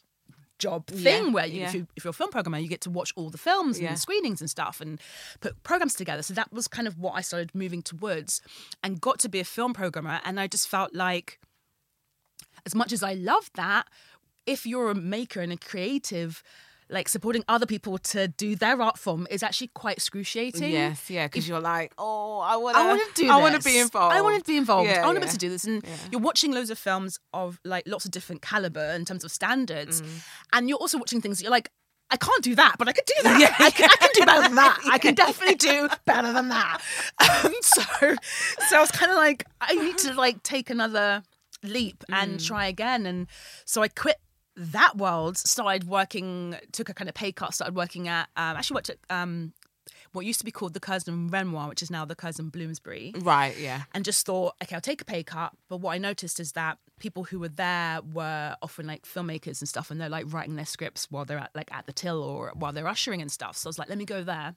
[0.58, 1.68] job thing Yeah, where you, yeah.
[1.68, 3.88] if, you, if you're a film programmer, you get to watch all the films and
[3.88, 5.00] the screenings and stuff and
[5.40, 6.22] put programs together.
[6.22, 8.40] So that was kind of what I started moving towards
[8.82, 10.20] and got to be a film programmer.
[10.24, 11.38] And I just felt like,
[12.64, 13.86] as much as I love that,
[14.46, 16.42] if you're a maker and a creative,
[16.88, 20.70] like supporting other people to do their art form is actually quite excruciating.
[20.72, 23.30] Yes, yeah, because you're like, oh, I want to, I want to do.
[23.30, 24.14] I want to be involved.
[24.14, 24.88] I want to be involved.
[24.88, 25.30] Yeah, I want to be yeah.
[25.30, 25.64] able to do this.
[25.64, 29.30] And you're watching loads of films of like lots of different caliber in terms of
[29.32, 30.08] standards, Mm.
[30.52, 31.70] and you're also watching things that you're like.
[32.08, 33.56] I can't do that, but I could do that.
[33.58, 34.78] I, can, I can do better than that.
[34.88, 36.80] I can definitely do better than that.
[37.18, 37.82] Um, so,
[38.68, 41.24] so I was kind of like, I need to like take another
[41.64, 42.46] leap and Mm.
[42.46, 43.06] try again.
[43.06, 43.26] And
[43.64, 44.18] so I quit
[44.56, 48.76] that world, started working, took a kind of pay cut, started working at, um, actually
[48.76, 49.52] worked at um,
[50.12, 53.56] what used to be called the Curzon Renoir, which is now the Curzon Bloomsbury Right,
[53.58, 53.82] yeah.
[53.94, 55.52] and just thought, okay, I'll take a pay cut.
[55.68, 59.68] But what I noticed is that people who were there were often like filmmakers and
[59.68, 62.52] stuff, and they're like writing their scripts while they're at like at the till or
[62.54, 63.56] while they're ushering and stuff.
[63.56, 64.54] So I was like, let me go there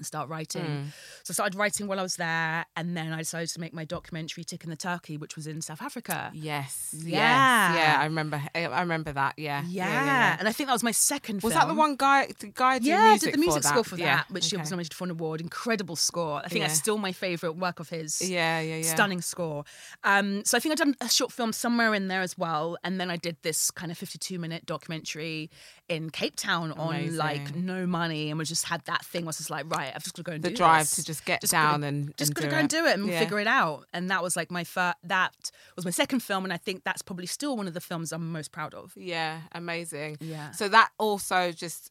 [0.00, 0.92] and start writing.
[1.22, 3.84] So I started writing while I was there, and then I decided to make my
[3.84, 6.32] documentary "Tick and the Turkey," which was in South Africa.
[6.34, 6.94] Yes.
[6.96, 7.74] Yeah.
[7.74, 7.78] Yes.
[7.78, 8.00] Yeah.
[8.00, 8.42] I remember.
[8.54, 9.34] I remember that.
[9.38, 9.62] Yeah.
[9.68, 11.42] Yeah, yeah and I think that was my second.
[11.42, 11.60] Was film.
[11.60, 12.28] that the one guy?
[12.38, 13.88] The guy did Yeah, music did the music for score that?
[13.88, 14.60] for Yeah, that, which okay.
[14.60, 15.40] was nominated for an award.
[15.40, 16.40] Incredible score.
[16.44, 18.20] I think that's still my favourite work of his.
[18.22, 18.82] Yeah, yeah, yeah.
[18.82, 19.64] Stunning score.
[20.02, 22.98] Um, so I think I'd done a short film somewhere in there as well, and
[22.98, 25.50] then I did this kind of fifty-two minute documentary
[25.90, 29.26] in Cape Town on like no money, and we just had that thing.
[29.26, 30.94] Was just like, right, I've just got to go and The do drive this.
[30.96, 33.18] to just get gotta- down and- just got to go and do it and Yeah.
[33.18, 33.86] figure it out.
[33.92, 34.96] And that was like my first.
[35.02, 38.12] That was my second film, and I think that's probably still one of the films
[38.12, 38.92] I'm most proud of.
[38.96, 40.16] Yeah, amazing.
[40.20, 40.52] Yeah.
[40.52, 41.90] So that also just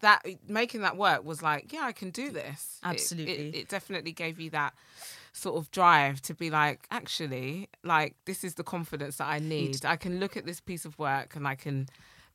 [0.00, 2.80] that making that work was like, yeah, I can do this.
[2.82, 3.48] It- Absolutely.
[3.48, 4.74] It, it, definitely gave you that
[5.32, 9.86] sort of drive to be like, actually, like this is the confidence that I need.
[9.86, 11.88] I can look at this piece of work and I can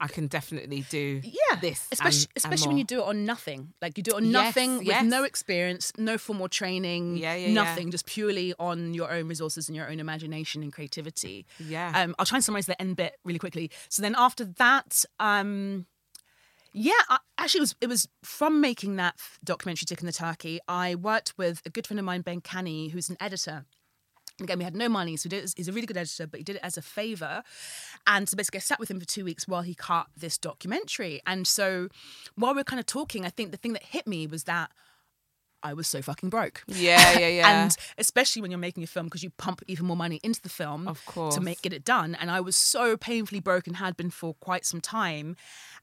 [0.03, 1.87] I can definitely do yeah this.
[1.91, 4.25] especially and- and especially when you do it on nothing like you do it on
[4.25, 5.05] Yes, nothing with yes.
[5.05, 7.53] no experience no formal training Yeah, yeah, yeah.
[7.53, 11.91] nothing just purely on your own resources and your own imagination and creativity Yeah.
[11.95, 15.85] um i'll try and summarize the end bit really quickly so then after that um
[16.73, 20.61] yeah, I, actually, it was it was from making that documentary "Tick and the Turkey."
[20.69, 23.65] I worked with a good friend of mine, Ben Canny, who's an editor.
[24.41, 26.43] Again, we had no money, so he did, he's a really good editor, but he
[26.43, 27.43] did it as a favor.
[28.07, 31.21] And so basically, I sat with him for two weeks while he cut this documentary.
[31.25, 31.89] And so
[32.35, 34.71] while we were kind of talking, I think the thing that hit me was that
[35.63, 36.63] I was so fucking broke.
[36.67, 37.47] Yeah, yeah, yeah.
[37.63, 40.49] and especially when you're making a film because you pump even more money into the
[40.49, 41.35] film Of course.
[41.35, 42.15] to make get it done.
[42.19, 45.35] And I was so painfully broke and had been for quite some time.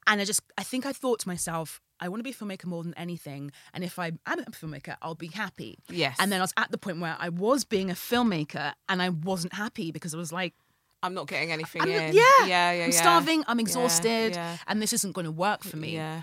[0.06, 2.66] And I just I think I thought to myself, I want to be a filmmaker
[2.66, 3.50] more than anything.
[3.72, 5.78] And if I am a filmmaker, I'll be happy.
[5.90, 6.16] Yes.
[6.20, 9.08] And then I was at the point where I was being a filmmaker and I
[9.10, 10.54] wasn't happy because I was like,
[11.02, 12.14] I'm not getting anything I'm in.
[12.14, 12.84] yeah, yeah, yeah.
[12.84, 13.00] I'm yeah.
[13.00, 14.56] starving, I'm exhausted, yeah.
[14.66, 15.94] and this isn't going to work for me.
[15.94, 16.22] Yeah.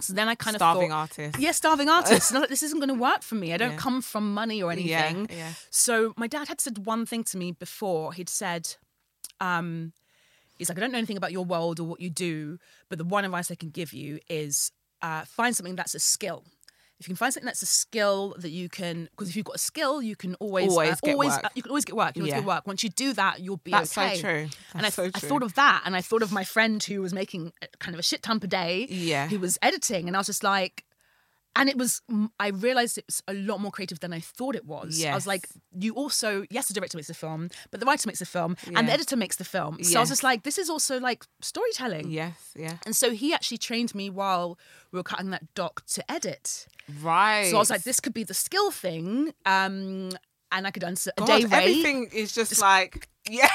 [0.00, 1.38] So then I kind Starving of thought, artist.
[1.38, 2.30] Yeah, starving artist.
[2.30, 3.54] And I was like, this isn't going to work for me.
[3.54, 3.76] I don't Yeah.
[3.76, 5.28] come from money or Yeah, anything.
[5.38, 5.52] yeah.
[5.70, 8.12] So my dad had said one thing to me before.
[8.12, 8.74] He'd said,
[9.40, 9.92] um,
[10.58, 13.04] he's like, I don't know anything about your world or what you do, but the
[13.04, 14.72] one advice I can give you is
[15.02, 16.44] uh, find something that's a skill.
[17.00, 19.56] If you can find something that's a skill that you can, because if you've got
[19.56, 21.44] a skill, you can always Always uh, get always work.
[21.44, 22.08] uh, you can always get work.
[22.16, 22.66] You can always get work.
[22.66, 24.20] Once you do that, you'll be That's so okay.
[24.20, 24.48] true.
[24.74, 27.02] and I, That's so I thought of that, and I thought of my friend who
[27.02, 28.86] was making uh, kind of a shit ton per day.
[28.88, 29.26] Yeah.
[29.26, 30.84] he was editing, and I was just like,
[31.54, 32.00] and it was
[32.40, 35.02] i realized it was a lot more creative than i thought it was.
[35.04, 38.18] I was like you also yes the director makes the film but the writer makes
[38.18, 39.82] the film and the editor makes the film.
[39.82, 42.10] So i was just like this is also like storytelling.
[42.10, 42.76] Yes, yeah.
[42.86, 44.58] and so he actually trained me while
[44.90, 46.66] we were cutting that doc to edit.
[47.00, 47.48] Right.
[47.50, 50.10] so i was like this could be the skill thing um
[50.52, 53.48] and i could earn a God, day rate everything is just like yeah.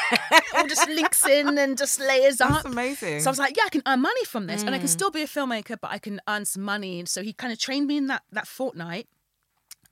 [0.56, 3.20] all just links in and just layers That's up amazing.
[3.20, 4.92] So I was like, yeah, I can earn money from this, and I can Mm.
[4.92, 7.00] still be a filmmaker, but I can earn some money.
[7.00, 9.08] And so he kind of trained me in that that fortnight.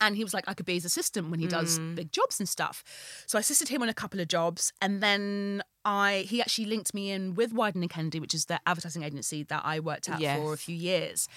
[0.01, 1.95] And he was like, I could be his assistant when he does Mm.
[1.95, 2.83] big jobs and stuff.
[3.27, 6.93] So I assisted him on a couple of jobs, and then I he actually linked
[6.93, 10.19] me in with Wieden and Kennedy, which is the advertising agency that I worked at
[10.37, 11.27] for a few years,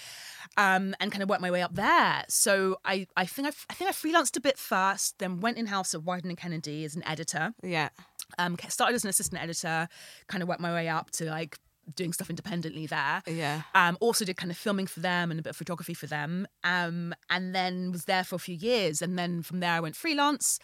[0.57, 2.25] um, and kind of worked my way up there.
[2.29, 5.67] So I I think I, I think I freelanced a bit first, then went in
[5.67, 7.91] house at Wieden and Kennedy as an editor yeah.
[8.39, 9.89] um, started as an assistant editor,
[10.27, 11.59] kind of worked my way up to like
[11.95, 13.23] doing stuff independently there.
[13.27, 13.63] Yeah.
[13.75, 16.47] Um, also did kind of filming for them and a bit of photography for them.
[16.65, 19.03] Um, and then was there for a few years.
[19.03, 20.59] And then from there I went freelance.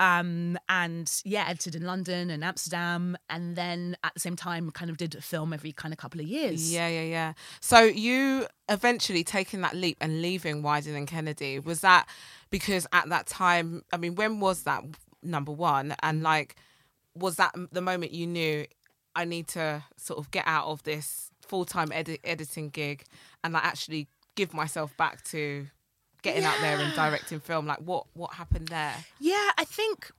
[0.00, 3.16] Um, and yeah, edited in London and Amsterdam.
[3.28, 6.20] And then at the same time kind of did a film every kind of couple
[6.20, 6.72] of years.
[6.72, 7.32] Yeah, yeah, yeah.
[7.60, 12.08] So you eventually taking that leap and leaving Wieden and Kennedy was that
[12.50, 14.84] because at that time, I mean, when was that
[15.22, 15.94] number one?
[16.02, 16.56] And like,
[17.14, 18.66] was that the moment you knew
[19.16, 23.04] I need to sort of get out of this full time edit- editing gig
[23.42, 25.66] and like actually give myself back to
[26.22, 27.66] getting out there and directing film?
[27.66, 29.04] Like, what what happened there?
[29.20, 30.10] Yeah, I think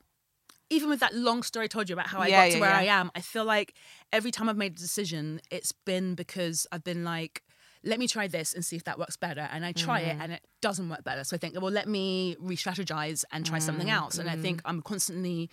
[0.69, 2.61] even with that long story I told you about how I Yeah, got to yeah,
[2.61, 2.77] where yeah.
[2.77, 3.73] I am, I feel like
[4.11, 7.43] every time I've made a decision, it's been because I've been like,
[7.83, 9.47] let me try this and see if that works better.
[9.51, 10.09] And I try Mm-hmm.
[10.09, 11.23] it and it doesn't work better.
[11.23, 14.17] So I think, well, let me re strategize and try Mm, something else.
[14.17, 15.51] And I think I'm constantly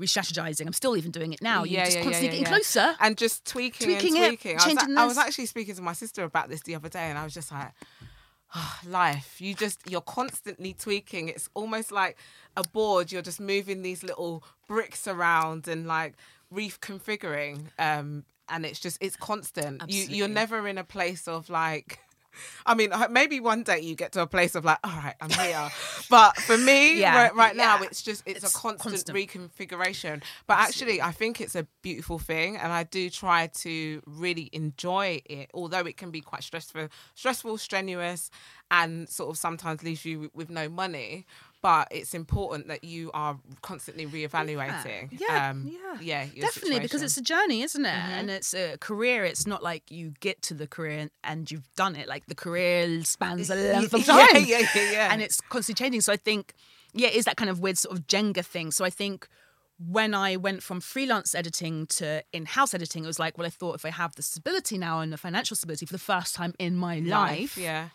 [0.00, 0.66] re strategizing.
[0.66, 1.62] I'm still even doing it now.
[1.64, 2.96] You're Yeah, just yeah, constantly yeah, getting closer.
[3.00, 4.58] and just tweaking, Tweaking it, and tweaking.
[4.58, 7.16] I was, I was actually speaking to my sister about this the other day, and
[7.18, 7.72] I was just like,
[8.56, 9.40] oh, life.
[9.40, 11.28] You just you're constantly tweaking.
[11.28, 12.16] It's almost like
[12.56, 13.12] a board.
[13.12, 16.14] You're just moving these little bricks around and like
[16.52, 17.66] reconfiguring.
[17.78, 19.82] Um, and it's just it's constant.
[19.88, 22.00] You you're never in a place of like.
[22.66, 25.30] I mean, maybe one day you get to a place of like, all right, I'm
[25.30, 25.68] here.
[26.08, 29.16] But for me, Yeah, right, right now, it's just it's, It's a constant, constant.
[29.16, 30.22] reconfiguration.
[30.46, 35.20] But actually, I think it's a beautiful thing, and I do try to really enjoy
[35.24, 38.30] it, although it can be quite stressful, stressful, strenuous,
[38.70, 41.26] and sort of sometimes leaves you with no money.
[41.62, 45.08] But it's important that you are constantly reevaluating.
[45.20, 45.98] Yeah, um, yeah.
[46.00, 47.00] yeah, Definitely, because situation.
[47.00, 47.04] Mm-hmm.
[47.04, 47.94] it's a journey, isn't it?
[47.94, 49.24] And it's a career.
[49.26, 52.08] It's not like you get to the career and you've done it.
[52.08, 54.44] Like the career spans a length of Yeah, time.
[54.46, 55.08] yeah, yeah, yeah.
[55.12, 56.00] And it's constantly changing.
[56.00, 56.54] So I think,
[56.94, 58.70] yeah, it is that kind of weird sort of Jenga thing.
[58.70, 59.28] So I think
[59.78, 63.50] when I went from freelance editing to in house editing, it was like, well, I
[63.50, 66.54] thought if I have the stability now and the financial stability for the first time
[66.58, 67.88] in my life, yeah.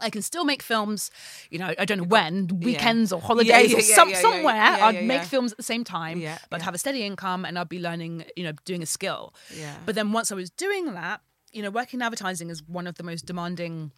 [0.00, 1.10] I can still make films,
[1.50, 4.22] you know, I don't know when, weekends or Yeah, holidays yeah, or some, yeah, yeah,
[4.22, 6.64] somewhere, yeah, I'd make films at the same time, Yeah, but yeah.
[6.64, 9.34] have a steady income and I'd be learning, you know, doing a skill.
[9.56, 9.76] Yeah.
[9.86, 11.20] But then once I was doing that,
[11.52, 13.92] you know, working in advertising is one of the most demanding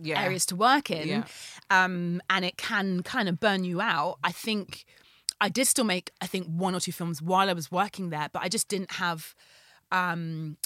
[0.00, 0.20] Yeah.
[0.20, 1.06] areas to work in.
[1.08, 1.24] Yeah.
[1.70, 4.18] Um, and it can kind of burn you out.
[4.24, 4.84] I think
[5.40, 8.28] I did still make, I think, one or two films while I was working there,
[8.32, 9.34] but I just didn't have
[9.92, 10.56] um,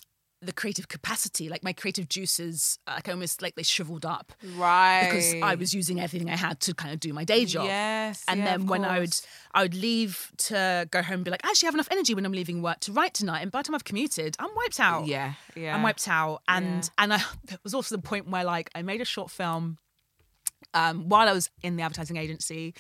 [0.45, 1.49] the creative capacity.
[1.49, 5.05] Like my creative juices, uh, like almost like they shriveled up Right.
[5.05, 7.67] because I was using everything I had to kind of do my day job.
[7.67, 8.25] Yes.
[8.27, 9.15] And yeah, then when I would.
[9.55, 12.25] I would leave to go home and be like, I actually have enough energy when
[12.25, 13.41] I'm leaving work to write tonight.
[13.43, 15.07] And by the time I've commuted, I'm wiped out.
[15.07, 15.35] Yeah.
[15.55, 15.77] Yeah.
[15.77, 16.41] I'm wiped out.
[16.49, 16.89] And Yeah.
[16.99, 19.77] and I there was also the point where like I made a short film
[20.75, 22.75] um, while I was in the advertising agency,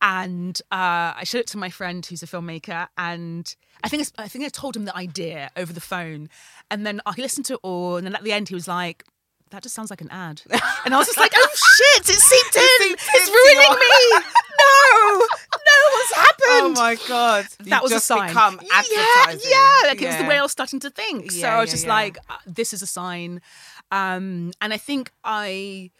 [0.00, 4.28] and uh, I showed it to my friend who's a filmmaker, and I think I
[4.28, 6.28] think I told him the idea over the phone,
[6.70, 9.04] and then I listened to it all, and then at the end he was like.
[9.50, 10.40] That just sounds like an ad,
[10.86, 12.08] and I was just like, "Oh shit!
[12.08, 12.62] It seeped in.
[12.88, 14.24] seeped it's ruining your- me.
[14.62, 16.38] No, no, what's happened?
[16.48, 17.46] Oh my god!
[17.66, 18.28] that was just a sign.
[18.28, 19.50] Become yeah, advertising.
[19.50, 19.88] yeah.
[19.88, 21.30] Like it was the way I was starting to think.
[21.32, 21.92] so I was yeah, just yeah.
[21.92, 23.42] like, uh, this is a sign.
[23.90, 25.90] Um, and I think I,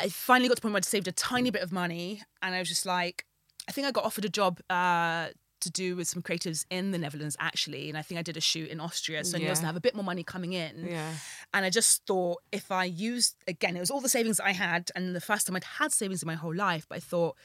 [0.00, 2.54] I finally got to the point where I saved a tiny bit of money, and
[2.54, 3.24] I was just like,
[3.68, 4.60] I think I got offered a job.
[4.68, 5.28] Uh,
[5.60, 8.40] to do with some creatives in the Netherlands actually, and I think I did a
[8.40, 10.54] shoot in Austria, so I knew I was gonna have a bit more money coming
[10.54, 10.86] in.
[10.88, 11.12] Yeah.
[11.52, 14.90] And I just thought if I used again, it was all the savings I had,
[14.96, 16.86] and the first time I'd had savings in my whole life.
[16.88, 17.36] But I thought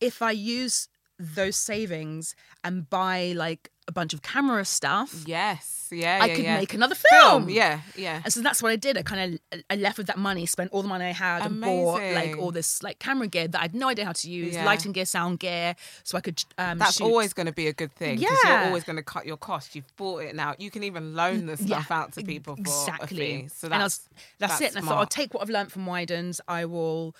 [0.00, 0.88] if I use
[1.18, 6.44] those savings and buy like a bunch of camera stuff, Yes, yeah, I yeah, could
[6.44, 6.56] yeah.
[6.56, 7.50] make another film.
[7.50, 8.22] Yeah, yeah.
[8.24, 8.96] And so that's what I did.
[8.96, 11.60] I kind of I left with that money, spent all the money I had, and
[11.60, 14.54] bought like all this like camera gear that I had no idea how to use,
[14.54, 14.64] Yeah.
[14.64, 16.42] lighting gear, sound gear, so I could.
[16.56, 17.04] Um, That's shoot.
[17.04, 18.60] always going to be a good thing because Yeah.
[18.60, 19.74] you're always going to cut your cost.
[19.76, 20.54] You've bought it now.
[20.58, 23.48] You can even loan the stuff Yeah, out to people for exactly.
[23.54, 24.74] So and I that's was, that's, it.
[24.76, 26.40] And I thought I'll take what I've learned from Wiedens.
[26.48, 27.14] I will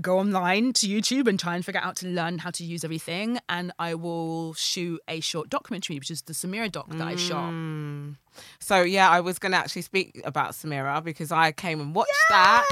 [0.00, 2.84] go online to YouTube and try and figure out how to learn how to use
[2.84, 3.38] everything.
[3.48, 7.52] And I will shoot a short documentary, which is the Samira doc that I shot.
[7.52, 8.16] Mm.
[8.58, 12.10] So yeah, I was going to actually speak about Samira because I came and watched
[12.30, 12.64] that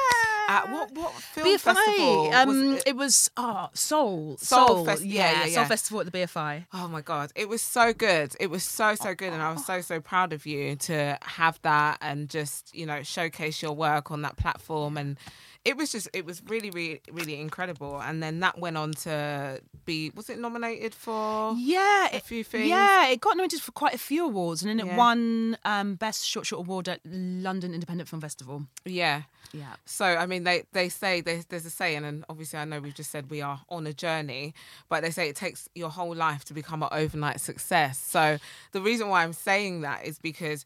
[0.49, 1.61] at what what film BFI.
[1.61, 2.33] festival?
[2.35, 5.64] Um, Was it, it- was oh Soul Soul Soul, Fest- yeah, yeah, Soul yeah.
[5.68, 6.66] Festival at the BFI.
[6.73, 8.35] Oh my god, it was so good.
[8.40, 11.61] It was so so good, and I was so so proud of you to have
[11.62, 14.97] that and just you know showcase your work on that platform.
[14.97, 15.16] And
[15.64, 18.01] it was just it was really really really incredible.
[18.01, 21.55] And then that went on to be was it nominated for?
[21.57, 22.68] Yeah, a few things.
[22.68, 26.27] Yeah, it got nominated for quite a few awards, and then it won um, best
[26.27, 28.64] short short award at London Independent Film Festival.
[28.85, 29.22] Yeah.
[29.53, 29.75] Yeah.
[29.85, 32.94] So I mean, they they say there's there's a saying, and obviously I know we've
[32.94, 34.55] just said we are on a journey,
[34.88, 37.98] but they say it takes your whole life to become an overnight success.
[37.98, 38.38] So
[38.72, 40.64] the reason why I'm saying that is because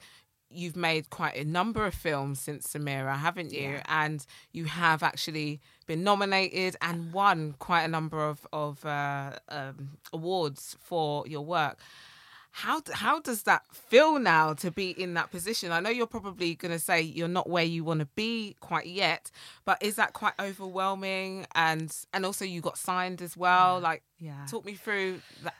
[0.51, 3.81] you've made quite a number of films since Samira, haven't you?
[3.89, 9.91] And you have actually been nominated and won quite a number of of uh, um,
[10.13, 11.79] awards for your work.
[12.57, 15.73] How how does that feel now to be in that position?
[15.73, 18.87] I know you're probably going to say you're not where you want to be quite
[18.87, 19.31] yet,
[19.67, 21.47] but is that quite overwhelming?
[21.55, 23.79] And and also you got signed as well.
[23.81, 24.47] Like, Yeah.
[24.49, 25.55] talk me through that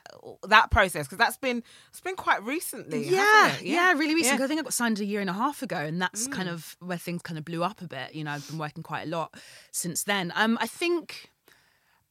[0.49, 3.07] that process because that's been it's been quite recently.
[3.07, 4.39] Yeah, hasn't yeah, really recent.
[4.39, 4.41] Yeah.
[4.41, 4.45] Mm.
[4.45, 6.75] I think I got signed a year and a half ago, and that's kind of
[6.79, 8.15] where things kind of blew up a bit.
[8.15, 9.35] You know, I've been working quite a lot
[9.71, 10.33] since then.
[10.35, 11.29] Um, I think.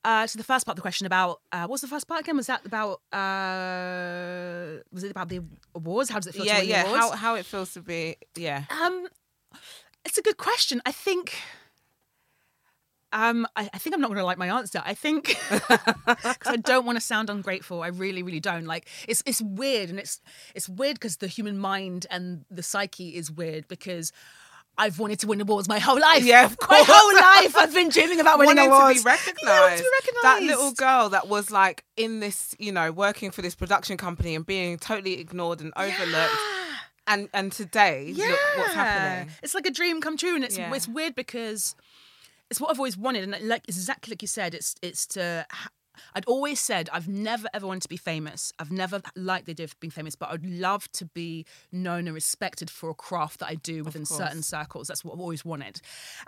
[0.04, 2.20] Uh, so the first part of the question about uh, what was the first part
[2.20, 2.36] again?
[2.36, 5.40] Was that about uh, was it about the
[5.74, 6.10] awards?
[6.10, 6.82] How does it feel Yeah, to win yeah.
[6.84, 7.10] the awards?
[7.10, 8.16] How how it feels to be?
[8.36, 8.64] Yeah.
[8.70, 9.08] Um,
[10.04, 10.80] it's a good question.
[10.86, 11.34] I think.
[13.12, 14.82] Um, I, I think I'm not going to like my answer.
[14.84, 17.82] I think because I don't want to sound ungrateful.
[17.82, 18.66] I really, really don't.
[18.66, 20.20] Like it's it's weird, and it's
[20.54, 24.12] it's weird because the human mind and the psyche is weird because.
[24.78, 26.24] I've wanted to win awards my whole life.
[26.24, 26.80] Yeah, of course.
[26.88, 28.98] My whole life I've been dreaming about winning wanting awards.
[28.98, 29.82] to be recognized.
[29.82, 33.40] Yeah, to be That little girl that was like in this, you know, working for
[33.42, 36.12] this production company and being totally ignored and overlooked.
[36.12, 36.74] Yeah.
[37.08, 39.30] And and today, look what's happening.
[39.42, 40.74] It's like a dream come true, and it's Yeah.
[40.74, 41.76] it's weird because
[42.50, 45.46] it's what I've always wanted, and like exactly like you said, it's it's to.
[46.14, 48.52] I'd always said I've never ever wanted to be famous.
[48.58, 52.14] I've never liked the idea of being famous, but I'd love to be known and
[52.14, 54.88] respected for a craft that I do within certain circles.
[54.88, 55.80] That's what I've always wanted,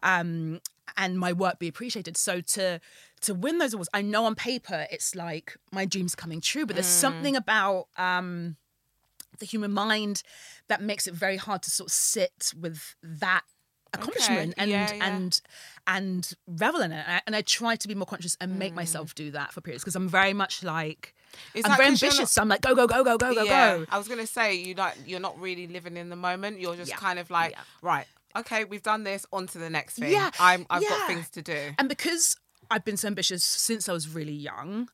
[0.02, 0.60] um,
[0.96, 2.16] and my work be appreciated.
[2.16, 2.80] So to
[3.22, 6.76] to win those awards, I know on paper it's like my dreams coming true, but
[6.76, 7.88] there's something about.
[7.96, 8.56] Um,
[9.38, 10.22] the human mind
[10.66, 13.42] that makes it very hard to sort of sit with that
[13.94, 15.06] accomplishment and yeah, yeah.
[15.06, 15.40] and
[15.86, 18.74] and revel in it and I, and I try to be more conscious and make
[18.74, 21.14] myself do that for periods because I'm very much like
[21.54, 23.86] Is I'm very ambitious so I'm like go go go go go go yeah, go
[23.90, 26.60] I was gonna say you like you're not really living in the moment.
[26.60, 29.26] You're just kind of like, right, okay, we've done this.
[29.32, 30.12] On to the next thing.
[30.12, 31.58] Yeah, I'm I've got things to do.
[31.78, 32.36] And because
[32.70, 34.88] I've been so ambitious since I was really young,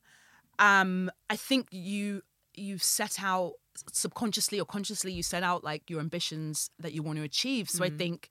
[0.59, 2.21] um, I think you
[2.53, 3.53] you set out
[3.91, 7.69] subconsciously or consciously you set out like your ambitions that you want to achieve.
[7.69, 8.29] So I think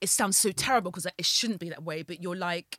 [0.00, 2.78] it sounds so terrible because it shouldn't be that way, but you're like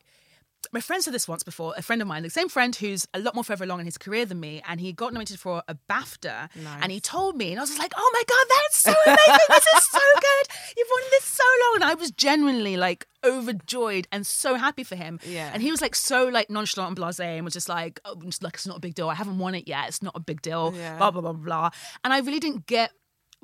[0.71, 1.73] my friend said this once before.
[1.77, 3.97] A friend of mine, the same friend who's a lot more further along in his
[3.97, 6.49] career than me, and he got nominated for a BAFTA.
[6.81, 9.45] And he told me, and I was just like, "Oh my god, that's so amazing!
[9.49, 10.55] this is so good!
[10.77, 14.95] You've wanted this so long." And I was genuinely like overjoyed and so happy for
[14.95, 15.19] him.
[15.25, 15.49] Yeah.
[15.53, 18.43] And he was like so like nonchalant and blasé, and was just like, "Oh, just
[18.43, 19.09] like it's not a big deal.
[19.09, 19.87] I haven't won it yet.
[19.87, 20.97] It's not a big deal." Yeah.
[20.97, 21.69] Blah blah blah blah.
[22.03, 22.91] And I really didn't get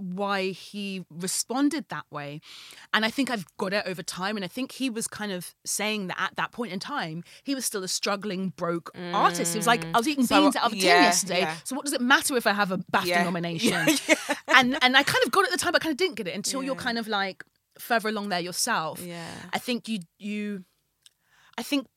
[0.01, 2.41] why he responded that way.
[2.93, 4.35] And I think I've got it over time.
[4.35, 7.55] And I think he was kind of saying that at that point in time, he
[7.55, 9.53] was still a struggling, broke artist.
[9.53, 10.27] He was like, I was eating Mm.
[10.27, 11.39] So, beans out of a tin yesterday.
[11.41, 11.55] yeah.
[11.63, 13.23] So what does it matter if I have a BAFTA Yeah.
[13.29, 13.87] nomination?
[14.47, 16.15] And and I kind of got it at the time, but I kind of didn't
[16.15, 17.43] get it until you're kind of like
[17.79, 19.01] further along there yourself.
[19.01, 19.27] Yeah.
[19.53, 20.63] I think you you
[21.57, 21.87] I think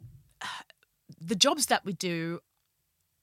[1.20, 2.40] the jobs that we do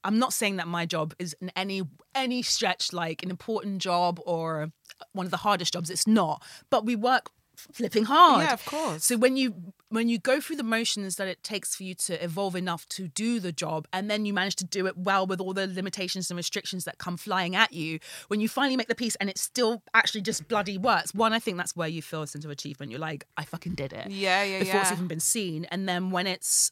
[0.04, 1.82] I'm not saying that my job is in any
[2.14, 4.72] any stretch like an important job or
[5.12, 5.90] one of the hardest jobs.
[5.90, 6.42] It's not.
[6.70, 8.42] But we work flipping hard.
[8.44, 9.04] Yeah, of course.
[9.04, 9.54] So when you
[9.90, 13.08] when you go through the motions that it takes for you to evolve enough to
[13.08, 16.30] do the job and then you manage to do it well with all the limitations
[16.30, 19.36] and restrictions that come flying at you when you finally make the piece and it
[19.36, 22.50] still actually just bloody works one i think that's where you feel a sense of
[22.50, 24.58] achievement you're like i fucking did it Yeah, yeah, yeah.
[24.60, 26.70] before it's even been seen and then when it's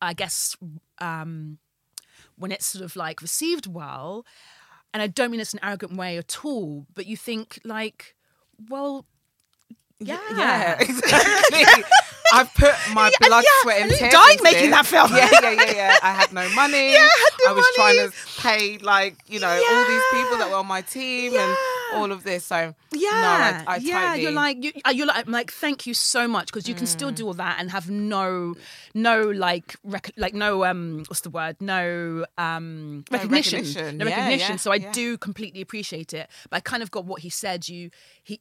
[0.00, 0.56] i guess
[1.00, 1.58] um
[2.36, 4.24] when it's sort of like received well,
[4.92, 8.14] and I don't mean it's an arrogant way at all, but you think like,
[8.68, 9.06] well,
[10.00, 11.64] yeah, Yeah, exactly.
[12.34, 15.10] I've put my Yeah, blood, yeah, sweat, and and you tears died making that film.
[15.14, 15.96] Yeah, yeah, yeah, yeah.
[16.02, 16.92] I had no money.
[16.92, 20.38] Yeah, I had no I was trying to pay, like, you know, all these people
[20.38, 21.54] that were on my team and Yeah.
[21.94, 22.44] All of this.
[22.44, 24.00] So, Yeah, no, I, I yeah.
[24.00, 24.22] totally.
[24.22, 26.86] You're like you, uh, you're like, I'm like, thank you so much because you can
[26.86, 27.14] still Mm.
[27.16, 28.54] do all that and have no,
[28.94, 31.56] no like, rec- like no um, what's the word?
[31.60, 33.60] No um, No recognition.
[33.60, 33.98] recognition.
[33.98, 34.50] No Yeah, recognition.
[34.52, 36.28] yeah, so I do completely appreciate it.
[36.50, 37.68] But I kind of got what he said.
[37.68, 37.90] You,
[38.22, 38.40] he-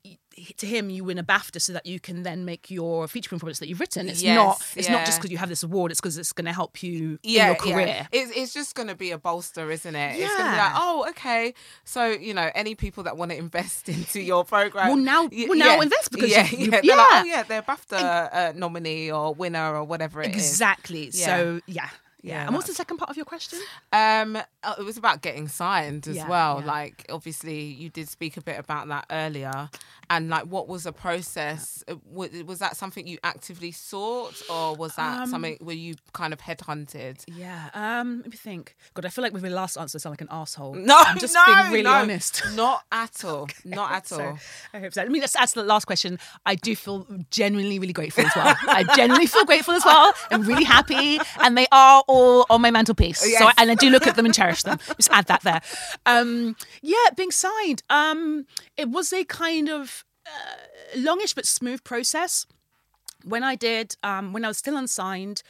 [0.57, 3.59] to him, you win a BAFTA so that you can then make your feature performance
[3.59, 4.07] that you've written.
[4.07, 4.65] It's Yes, not.
[4.75, 5.91] It's not just because you have this award.
[5.91, 7.87] It's because it's going to help you yeah, in your career.
[7.87, 8.07] Yeah.
[8.11, 10.19] It's, it's just going to be a bolster, isn't it?
[10.19, 11.53] It's going to be like, oh, okay.
[11.83, 14.89] So, you know, any people that want to invest into your program.
[14.89, 18.29] Will now- now invest because yeah, you've- yeah, you've- they're like, oh, yeah, they're BAFTA
[18.33, 20.49] uh, nominee or winner or whatever it is.
[20.49, 21.09] Exactly.
[21.13, 21.25] Yeah.
[21.25, 21.89] So yeah.
[22.23, 22.33] Yeah.
[22.33, 23.57] Yeah, and what's the second part of your question?
[23.91, 26.59] Um, uh, it was about getting signed as Yeah, well.
[26.59, 26.67] yeah.
[26.67, 29.71] Like, obviously, you did speak a bit about that earlier,
[30.11, 31.83] and like, what was the process?
[31.87, 35.95] Uh, Was, was that something you actively sought, or was that Um, something where you
[36.13, 37.23] kind of headhunted?
[37.27, 37.69] Yeah.
[37.73, 38.75] Um, let me think.
[38.93, 40.73] God, I feel like with my last answer, I sound like an asshole.
[40.75, 42.43] No, I'm just no, being really no, honest.
[42.55, 43.47] Not at all.
[43.65, 44.39] Not at So, all.
[44.73, 45.01] I hope so.
[45.01, 46.19] I mean, let's answer the last question.
[46.45, 48.53] I do feel genuinely really grateful as well.
[48.67, 50.13] I genuinely feel grateful as well.
[50.29, 53.19] I'm really happy, and they are all on my mantelpiece.
[53.19, 53.53] So, Yes.
[53.57, 54.77] and I do look at them and cherish them.
[54.97, 55.61] Just add that there.
[56.05, 57.81] Um, yeah, being signed.
[57.89, 58.45] Um,
[58.75, 60.00] it was a kind of
[60.35, 62.45] uh, longish but smooth process.
[63.23, 65.43] When I did, um, when I was still unsigned,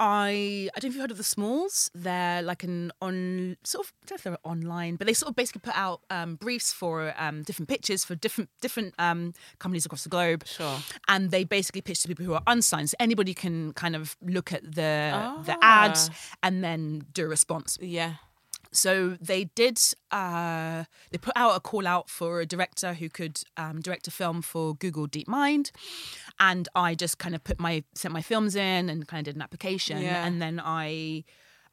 [0.00, 1.90] I I don't know if you've heard of the Smalls.
[1.94, 5.30] They're like an on sort of I don't know if they're online, but they sort
[5.30, 9.84] of basically put out um, briefs for um, different pitches for different different um, companies
[9.84, 10.46] across the globe.
[10.46, 10.78] Sure.
[11.08, 12.90] And they basically pitch to people who are unsigned.
[12.90, 15.84] So anybody can kind of look at the the Ah.
[15.86, 16.10] ads
[16.42, 17.76] and then do a response.
[17.82, 18.14] Yeah.
[18.78, 19.78] So they did.
[20.10, 24.10] Uh, they put out a call out for a director who could um, direct a
[24.10, 25.70] film for Google DeepMind,
[26.38, 29.36] and I just kind of put my sent my films in and kind of did
[29.36, 30.24] an application, Yeah.
[30.26, 31.24] and then I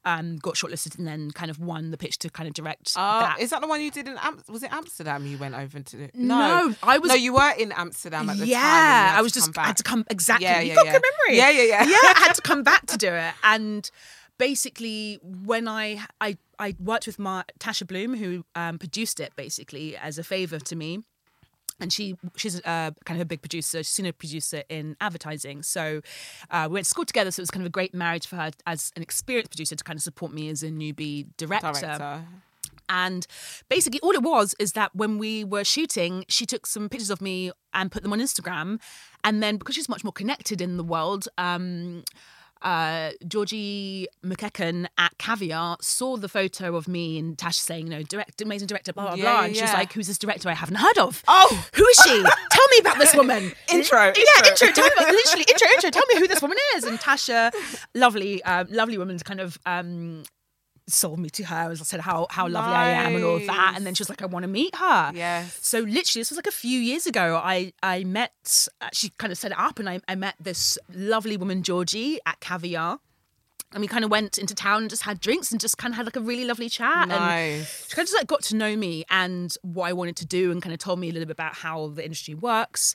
[0.04, 3.20] um, got shortlisted and then kind of won the pitch to kind of direct Oh,
[3.20, 3.40] that.
[3.40, 5.26] is that the one you did in Am- was it Amsterdam?
[5.26, 6.08] You went over to do?
[6.14, 9.08] No, I was- No, you were in Amsterdam at the yeah, time.
[9.10, 10.46] had I was just I had to come exactly.
[10.46, 10.92] Yeah, you yeah, got yeah.
[10.92, 11.38] good memory.
[11.38, 11.84] Yeah, yeah, yeah.
[11.90, 13.90] yeah, I had to come back to do it, and
[14.38, 19.96] basically when I I I worked with Mar- Tasha Bloom, who um, produced it basically
[19.96, 21.00] as a favor to me.
[21.78, 23.78] And she she's uh, kind of a big producer.
[23.78, 25.62] She's a senior producer in advertising.
[25.62, 26.00] So
[26.50, 27.30] uh, we went to school together.
[27.30, 29.84] So it was kind of a great marriage for her as an experienced producer to
[29.84, 31.72] kind of support me as a newbie director.
[31.72, 32.24] Director.
[32.88, 33.26] And
[33.68, 37.20] basically, all it was is that when we were shooting, she took some pictures of
[37.20, 38.80] me and put them on Instagram.
[39.24, 42.04] And then, because she's much more connected in the world, um,
[42.62, 48.02] uh, Georgie McEachern at Caviar saw the photo of me and Tash saying, you know,
[48.02, 49.32] direct, amazing director, blah, blah, Yeah, blah.
[49.40, 51.22] yeah, And she was like, who's this director I haven't heard of?
[51.28, 51.66] Oh!
[51.74, 52.22] Who is she?
[52.50, 53.52] Tell me about this woman.
[53.70, 54.12] Intro, Yeah,
[54.48, 54.68] intro.
[54.68, 54.68] intro.
[54.72, 55.90] Tell me about, literally, intro, intro.
[55.90, 56.84] Tell me who this woman is.
[56.84, 57.52] And Tasha,
[57.94, 60.22] lovely, um, lovely woman, kind of um,
[60.88, 61.70] sold me to her.
[61.70, 63.74] As I said, how how lovely I am and all of that.
[63.76, 65.12] And then she was like, I want to meet her.
[65.14, 65.46] Yeah.
[65.60, 67.40] So literally, this was like a few years ago.
[67.42, 68.68] I I met.
[68.80, 72.18] Uh, she kind of set it up, and I I met this lovely woman Georgie
[72.26, 73.00] at Caviar.
[73.72, 75.96] And we kind of went into town and just had drinks and just kind of
[75.96, 77.02] had like a really lovely chat.
[77.02, 77.88] And Nice.
[77.88, 80.52] she kind of just like got to know me and what I wanted to do
[80.52, 82.94] and kind of told me a little bit about how the industry works.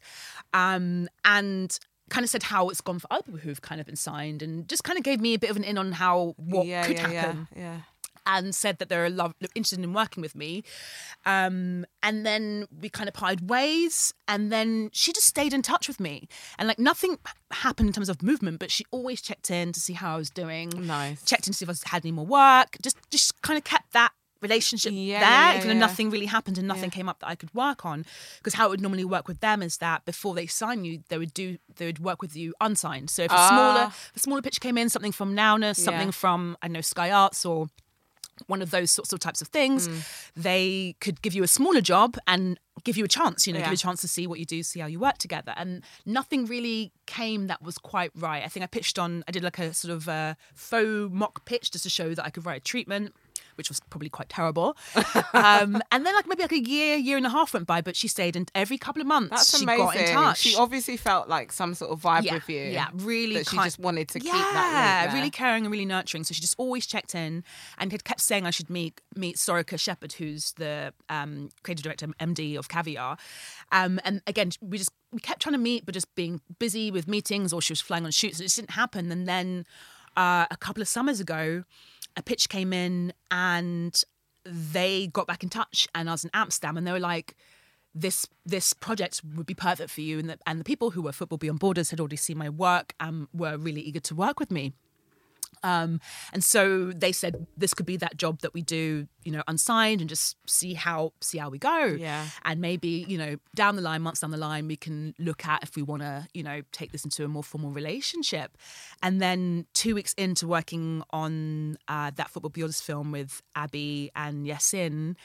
[0.54, 1.78] Um, and
[2.12, 4.68] kind of said how it's gone for other people who've kind of been signed and
[4.70, 6.98] just kind of gave me a bit of an in on how what yeah, could
[6.98, 7.78] yeah, happen Yeah, yeah.
[8.28, 10.64] and said that they're love, interested in working with me.
[11.26, 14.14] Um, and then we kind of parted ways.
[14.28, 16.28] And then she just stayed in touch with me.
[16.60, 17.18] And like nothing
[17.52, 20.30] happened in terms of movement, but she always checked in to see how I was
[20.30, 20.70] doing.
[20.76, 21.24] Nice.
[21.24, 22.78] Checked in to see if I had any more work.
[22.82, 24.12] Just just kind of kept that
[24.42, 25.80] relationship Yeah, there, yeah, even though yeah.
[25.80, 28.06] nothing really happened and nothing came up that I could work on.
[28.38, 31.18] Because how it would normally work with them is that before they sign you, they
[31.18, 33.10] would do they would work with you unsigned.
[33.10, 33.96] So if a smaller Ah.
[34.14, 37.12] if a smaller picture came in, something from Nowness, something from I don't know Sky
[37.12, 37.70] Arts or
[38.48, 40.04] one of those sorts of types of things, Mm.
[40.36, 43.68] they could give you a smaller job and give you a chance, you know, give
[43.68, 45.54] you a chance to see what you do, see how you work together.
[45.56, 48.44] And nothing really came that was quite right.
[48.44, 51.70] I think I pitched on, I did like a sort of a faux mock pitch
[51.70, 53.14] just to show that I could write a treatment.
[53.62, 54.76] Which was probably quite terrible,
[55.34, 57.82] um, and then like maybe like a year, year and a half went by.
[57.82, 59.86] But she stayed, and every couple of months That's she amazing.
[59.86, 60.40] got in touch.
[60.40, 62.64] She obviously felt like some sort of vibe yeah, with you.
[62.64, 63.36] yeah, really.
[63.36, 65.16] That she kind- just wanted to keep that there.
[65.16, 66.24] really caring and really nurturing.
[66.24, 67.44] So she just always checked in
[67.78, 72.08] and had kept saying I should meet meet Sorika Shepherd, who's the um, creative director
[72.20, 73.18] MD of Caviar.
[73.72, 77.08] Um, and again, we just we kept trying to meet, but just being busy with
[77.08, 79.12] meetings, or she was flying on shoots, and it just didn't happen.
[79.12, 79.66] And then
[80.18, 81.64] uh, a couple of summers ago.
[82.18, 84.04] A pitch came in and
[84.46, 87.36] they got back in touch and I was in Amsterdam and they were like,
[87.94, 90.20] this this project would be perfect for you.
[90.20, 92.94] And the, and the people who were football beyond borders had already seen my work
[93.00, 94.74] and were really eager to work with me
[95.64, 96.00] um,
[96.34, 100.02] and so they said this could be that job that we do, you know, unsigned
[100.02, 101.86] and just see how see how we go.
[102.00, 102.26] Yeah.
[102.44, 105.62] And maybe you know down the line, months down the line, we can look at
[105.64, 108.58] if we want to, you know, take this into a more formal relationship.
[109.04, 114.46] And then two weeks into working on uh, that football beyond film with Abby and
[114.46, 115.16] Yasin,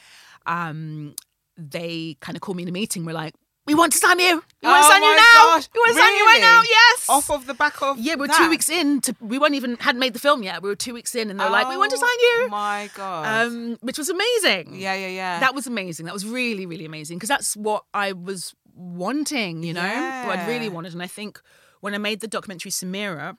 [0.45, 1.15] um,
[1.57, 3.05] they kind of called me in a meeting.
[3.05, 3.35] We're like,
[3.67, 4.41] we want to sign you.
[4.63, 5.55] We want to Oh sign you now.
[5.55, 6.61] gosh, We want to sign you right now.
[6.67, 7.05] Yes.
[7.09, 8.37] Off of the back of Yeah, we're that?
[8.37, 9.01] two weeks in.
[9.01, 10.63] To, we weren't even hadn't made the film yet.
[10.63, 12.37] We were two weeks in, and they were like, "We want to Oh sign you,"
[12.45, 13.45] Oh My God.
[13.47, 14.75] um, which was amazing.
[14.75, 15.39] yeah, yeah, yeah.
[15.41, 16.05] that was amazing.
[16.07, 19.63] That was really, really amazing because that's what I was wanting.
[19.63, 19.81] You know,
[20.25, 20.93] what I'd really wanted.
[20.93, 21.39] And I think
[21.81, 23.37] when I made the documentary Samira,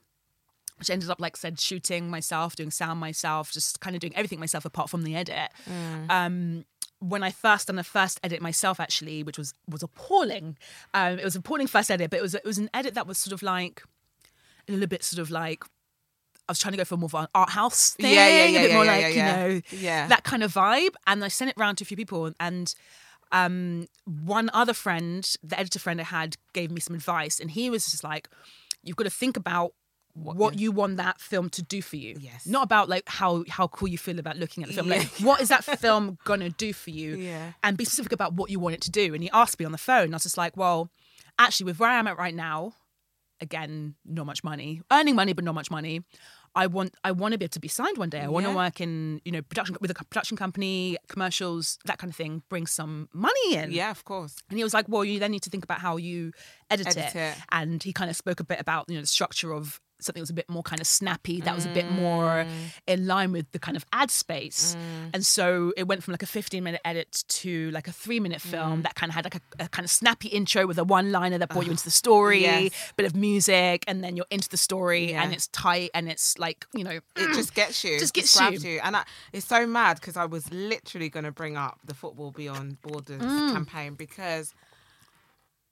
[0.78, 4.14] which ended up, like I said, shooting myself, doing sound myself, just kind of doing
[4.14, 5.50] everything myself apart from the edit.
[5.68, 6.10] Mm.
[6.10, 6.64] Um,
[7.00, 10.56] when I first done the first edit myself, actually, which was was appalling.
[10.94, 13.06] Um, it was an appalling first edit, but it was it was an edit that
[13.06, 13.82] was sort of like
[14.68, 15.64] a little bit sort of like
[16.48, 18.58] I was trying to go for more of an art house thing, Yeah, yeah, yeah,
[18.60, 20.08] a bit more like you know Yeah.
[20.08, 20.94] that kind of vibe.
[21.06, 22.74] And I sent it round to a few people, and
[23.32, 27.68] um, one other friend, the editor friend I had, gave me some advice, and he
[27.68, 28.28] was just like,
[28.82, 29.72] "You've got to think about."
[30.22, 32.46] What, you want that film to do for you, Yes.
[32.46, 34.88] Not about like how how cool you feel about looking at the film.
[34.88, 34.96] Yeah.
[34.98, 37.16] Like, what is that film gonna do for you?
[37.16, 37.52] Yeah.
[37.62, 39.14] and be specific about what you want it to do.
[39.14, 40.12] And he asked me on the phone.
[40.12, 40.90] I was just like, well,
[41.38, 42.72] actually, with where I am at right now,
[43.40, 46.02] again, not much money, earning money, but not much money.
[46.54, 48.20] I want I want to be able to be signed one day.
[48.20, 52.10] I want to work in you know production with a production company, commercials, that kind
[52.10, 52.42] of thing.
[52.48, 53.70] Bring some money in.
[53.70, 54.34] yeah, of course.
[54.48, 56.32] And he was like, well, you then need to think about how you
[56.70, 57.16] edit, Edit it.
[57.16, 57.36] it.
[57.52, 60.22] And he kind of spoke a bit about, you know, the structure of something that
[60.22, 62.48] was a bit more kind of snappy, that was a bit more Mm.
[62.86, 64.76] in line with the kind of ad space.
[65.12, 68.40] And so it went from like a 15 minute edit to like a three minute
[68.42, 68.50] Mm.
[68.50, 71.10] film that kind of had like a, a kind of snappy intro with a one
[71.10, 72.92] liner that brought you into the story, yes.
[72.96, 75.22] bit of music, and then you're into the story Yeah.
[75.22, 77.98] and it's tight and it's like, you know, It just gets you.
[77.98, 78.72] Just gets grabs you.
[78.74, 78.80] you.
[78.84, 82.30] And I, it's so mad because I was literally going to bring up the Football
[82.30, 83.52] Beyond Borders Mm.
[83.52, 84.54] campaign because,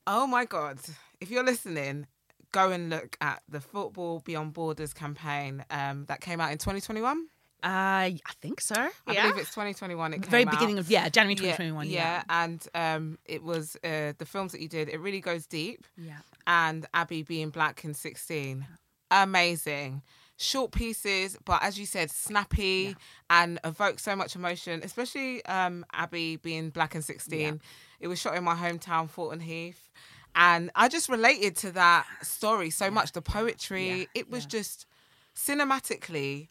[0.07, 0.79] oh my God,
[1.21, 2.07] if you're listening,
[2.53, 7.27] go and look at the Football Beyond Borders campaign um, that came out in 2021.
[7.63, 8.75] uh, I think so.
[8.77, 9.23] I yeah.
[9.23, 10.15] believe it's 2021.
[10.15, 10.81] It the very came beginning out.
[10.81, 11.89] of, yeah, January Yeah, 2021.
[11.89, 14.89] yeah, and um, it was uh, the films that you did.
[14.89, 15.85] It really goes deep.
[15.97, 16.19] Yeah.
[16.47, 18.67] and Abby being black in 16.
[19.11, 20.03] Amazing.
[20.39, 22.95] Short pieces, but as you said, snappy
[23.31, 27.61] and evoke so much emotion, especially um, Abby being black in 16.
[28.01, 29.91] It was shot in my hometown, Thornton Heath.
[30.39, 33.13] And I just related to that story so much.
[33.13, 34.05] The poetry, Yeah.
[34.15, 34.49] it was Yeah.
[34.51, 34.87] just
[35.35, 36.49] cinematically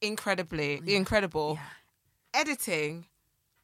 [0.00, 1.58] incredibly incredible.
[2.32, 3.06] Editing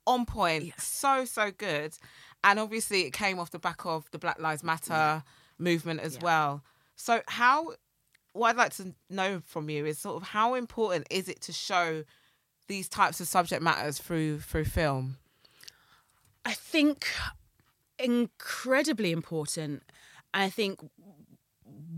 [0.07, 1.97] on point, so so good.
[2.43, 5.23] And obviously, it came off the back of the Black Lives Matter
[5.59, 6.65] movement as well.
[6.97, 7.75] So, how,
[8.33, 11.53] what I'd like to know from you is sort of how important is it to
[11.53, 12.03] show
[12.67, 15.19] these types of subject matters through through film?
[16.45, 17.07] I think
[18.03, 19.83] incredibly important.
[20.35, 20.81] And I think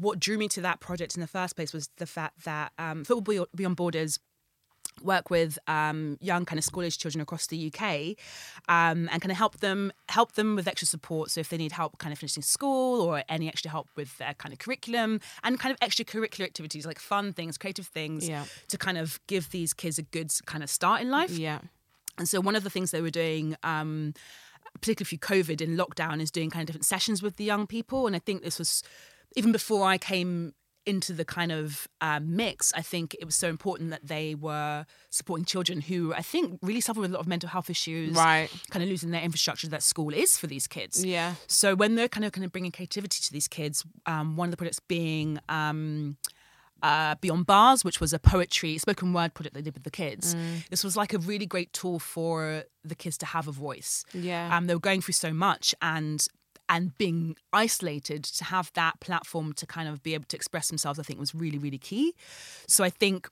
[0.00, 3.05] what drew me to that project in the first place was the fact that um,
[3.05, 4.18] Football Beyond- Beyond Borders
[5.02, 8.16] work with um, young kind of school age children across the UK
[8.68, 11.30] um, and kind of help them help them with extra support.
[11.32, 14.34] So if they need help kind of finishing school or any extra help with their
[14.34, 18.44] kind of curriculum and kind of extracurricular activities like fun things, creative things Yeah.
[18.68, 21.30] to kind of give these kids a good kind of start in life.
[21.36, 21.59] Yeah.
[22.16, 24.14] And so one of the things they were doing, um,
[24.80, 28.06] particularly through COVID in lockdown, is doing kind of different sessions with the young people.
[28.06, 28.82] And I think this was
[29.36, 30.54] even before I came
[30.86, 32.72] into the kind of um, mix.
[32.74, 36.80] I think it was so important that they were supporting children who I think really
[36.80, 38.50] suffer with a lot of mental health issues, Right.
[38.70, 41.04] Kind of losing their infrastructure that school is for these kids.
[41.04, 41.34] Yeah.
[41.46, 44.50] So when they're kind of kind of bringing creativity to these kids, um, one of
[44.50, 45.38] the projects being.
[45.48, 46.16] Um,
[46.83, 50.35] uh, Beyond Bars, which was a poetry, spoken word project they did with the kids.
[50.35, 50.68] Mm.
[50.68, 54.05] This was like a really great tool for the kids to have a voice.
[54.12, 54.55] Yeah.
[54.55, 56.27] Um, they were going through so much and
[56.68, 60.99] and being isolated to have that platform to kind of be able to express themselves,
[60.99, 62.14] I think was really, really key.
[62.66, 63.29] So I think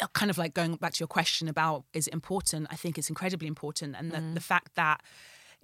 [0.00, 2.66] uh, kind of like going back to your question about is it important?
[2.70, 3.94] I think it's incredibly important.
[3.96, 5.02] And the, the fact that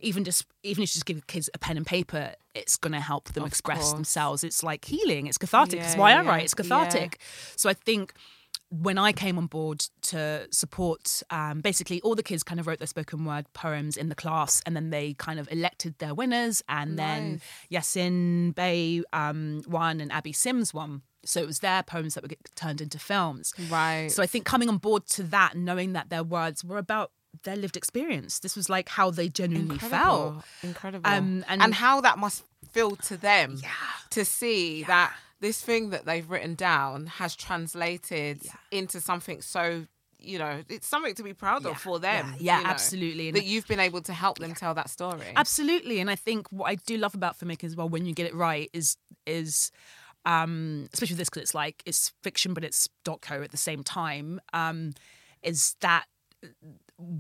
[0.05, 3.01] even just even if you just give kids a pen and paper, it's going to
[3.01, 3.93] help them Of express course.
[3.93, 4.45] themselves.
[4.45, 5.27] It's like healing.
[5.27, 5.81] It's cathartic.
[5.81, 6.45] That's Yeah, why I yeah, write.
[6.45, 6.63] It's yeah.
[6.63, 7.19] cathartic.
[7.57, 8.13] So I think
[8.71, 12.79] when I came on board to support, um, basically all the kids kind of wrote
[12.79, 16.63] their spoken word poems in the class, and then they kind of elected their winners,
[16.69, 17.41] and then
[17.71, 21.03] Yasin Bey um, won and Abby Sims won.
[21.25, 23.55] So it was their poems that would get turned into films.
[23.71, 24.09] Right.
[24.11, 27.13] So I think coming on board to that, knowing that their words were about
[27.43, 30.33] their lived experience, this was like how they genuinely incredible.
[30.33, 30.45] felt.
[30.63, 31.11] Incredible.
[31.11, 33.71] Um, and, and- how that must feel to them Yeah.
[34.11, 39.87] to see that this thing that they've written down has translated into something so
[40.19, 42.71] you know it's something to be proud Yeah, of for them yeah, yeah, you know,
[42.71, 43.29] absolutely.
[43.29, 46.49] And- that you've been able to help them tell that story Absolutely, and I think
[46.51, 49.71] what I do love about filmmaking as well, when you get it right, is is
[50.25, 54.41] um, especially this because it's like it's fiction, but it's doco at the same time.
[54.55, 54.95] Um,
[55.43, 56.07] is that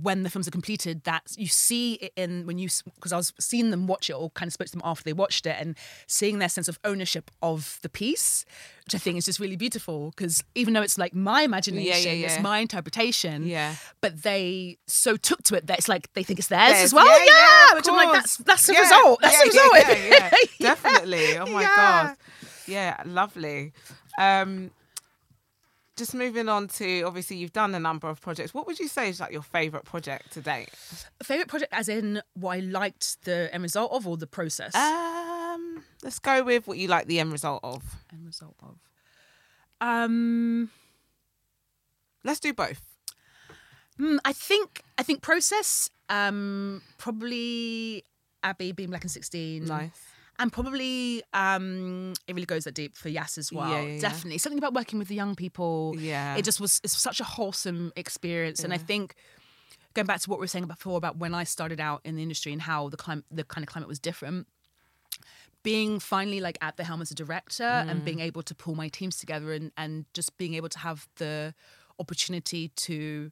[0.03, 3.33] when the films are completed, that you see it in when you because I was
[3.39, 5.77] seeing them watch it or kind of spoke to them after they watched it and
[6.07, 8.45] seeing their sense of ownership of the piece,
[8.85, 12.27] which I think is just really beautiful because even though it's like my imagination, yeah.
[12.27, 13.75] it's my interpretation, Yeah.
[14.01, 17.07] but they so took to it that it's like they think it's theirs as well,
[17.07, 19.73] yeah, yeah, yeah, which I'm like that's that's the Yeah, result, that's yeah, the result,
[19.75, 20.31] yeah, yeah, yeah.
[20.33, 20.47] Yeah.
[20.75, 21.77] definitely oh my Yeah.
[21.77, 22.17] god
[22.67, 23.73] yeah lovely
[24.19, 24.71] um
[25.97, 29.09] just moving on to obviously you've done a number of projects what would you say
[29.09, 30.71] is like your favorite project to date
[31.23, 34.75] Favorite project, as in what I liked the end result of, or the process.
[34.75, 37.83] um let's go with what you like the end result of
[38.13, 38.79] end result of.
[39.81, 40.71] Um,
[42.25, 42.81] let's do both
[43.99, 45.91] hmm, I think I think process.
[46.09, 48.05] Um, probably
[48.43, 49.65] Abby being black and sixteen.
[49.67, 49.91] nice
[50.39, 53.71] And probably um, it really goes that deep for Yas as well.
[53.71, 54.01] Yeah, yeah, yeah.
[54.01, 55.95] Definitely something about working with the young people.
[55.99, 56.37] Yeah.
[56.37, 59.15] it just was it's such a wholesome experience, and I think
[59.95, 62.23] going back to what we were saying before about when I started out in the
[62.23, 64.49] industry and how the clim- the kind of climate was different.
[65.63, 68.05] Being finally like at the helm as a director and Mm.
[68.05, 71.55] being able to pull my teams together and and just being able to have the
[71.99, 73.31] opportunity to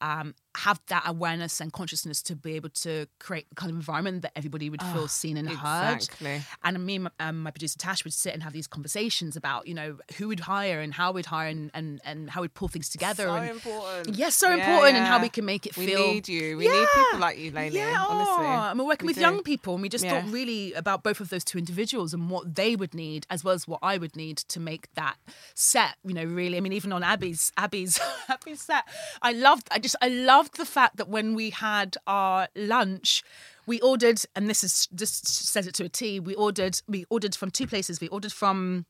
[0.00, 4.22] um, have that awareness and consciousness to be able to create the kind of environment
[4.22, 5.94] that everybody would feel seen and heard.
[5.96, 6.42] exactly.
[6.64, 9.68] And me and my, um, my producer Tash would sit and have these conversations about,
[9.68, 12.66] you know, who we'd hire and how we'd hire and, and, and how we'd pull
[12.68, 13.24] things together.
[13.24, 14.16] So and, important.
[14.16, 16.08] Yes, so Yeah, important and how we can make it We feel.
[16.08, 16.56] We need you.
[16.56, 18.46] We need people like you, Lainey, Yeah, honestly.
[18.46, 19.20] and we're working We with do.
[19.22, 20.20] young people, and we just Yeah.
[20.22, 23.54] thought really about both of those two individuals and what they would need, as well
[23.54, 25.16] as what I would need to make that
[25.54, 25.96] set.
[26.04, 26.56] You know, really.
[26.56, 28.84] I mean, even on Abby's Abby's Abby's set,
[29.22, 29.68] I loved.
[29.70, 33.22] I just I loved the fact that when we had our lunch.
[33.66, 36.18] We ordered, and this is just says it to a T.
[36.18, 38.00] We ordered, we ordered from two places.
[38.00, 38.86] We ordered from,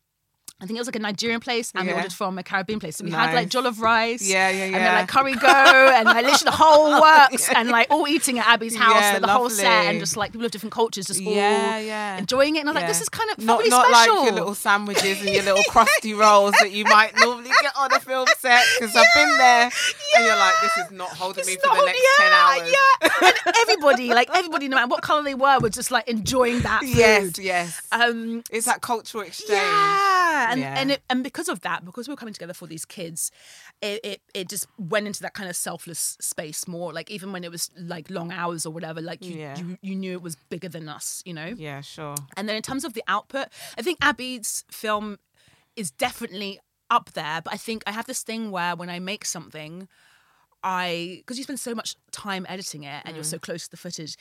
[0.62, 2.96] I think it was like a Nigerian place, and we ordered from a Caribbean place.
[2.96, 6.04] So we had like jollof rice, Yeah, yeah, yeah, and then like curry go, and
[6.04, 9.28] like literally the whole works, and like all eating at Abby's house, Yeah, like the
[9.28, 12.18] whole set, and just like people of different cultures, just all Yeah, yeah.
[12.18, 12.60] enjoying it.
[12.60, 14.16] And I was like, this is kind of not not special.
[14.16, 17.92] like your little sandwiches and your little crusty rolls that you might normally get on
[17.94, 19.70] a film set because I've been there
[20.16, 22.32] and you're like, this is not holding me It's for not- the next yeah, ten
[22.32, 22.74] hours.
[23.22, 26.60] Yeah, and everybody, like everybody, no matter what color they were, were just like enjoying
[26.60, 26.90] that food.
[26.96, 27.82] Yes, yes.
[27.92, 29.50] Um, it's that cultural exchange.
[29.58, 30.74] Yeah, and Yeah.
[30.78, 33.30] and it, and because of that, because we were coming together for these kids,
[33.80, 36.92] it, it it just went into that kind of selfless space more.
[36.92, 39.56] Like even when it was like long hours or whatever, like you Yeah.
[39.58, 41.54] you, you knew it was bigger than us, you know.
[41.56, 42.14] Yeah, sure.
[42.36, 43.48] And then in terms of the output,
[43.78, 45.18] I think Abby's film
[45.76, 46.58] is definitely
[46.90, 47.40] up there.
[47.42, 49.88] But I think I have this thing where when I make something,
[50.62, 53.30] I because you spend so much time editing it and you're Mm.
[53.30, 54.16] so close to the footage,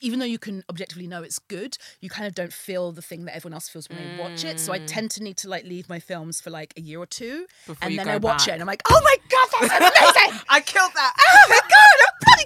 [0.00, 3.24] even though you can objectively know it's good, you kind of don't feel the thing
[3.26, 4.58] that everyone else feels when they watch it.
[4.58, 7.06] So I tend to need to like leave my films for like a year or
[7.06, 7.66] two, Mm.
[7.66, 8.48] Before and then I watch back.
[8.48, 10.40] it and I'm like, oh my god, that's amazing!
[10.48, 11.12] I killed that.
[11.18, 12.44] oh my god, I'm pretty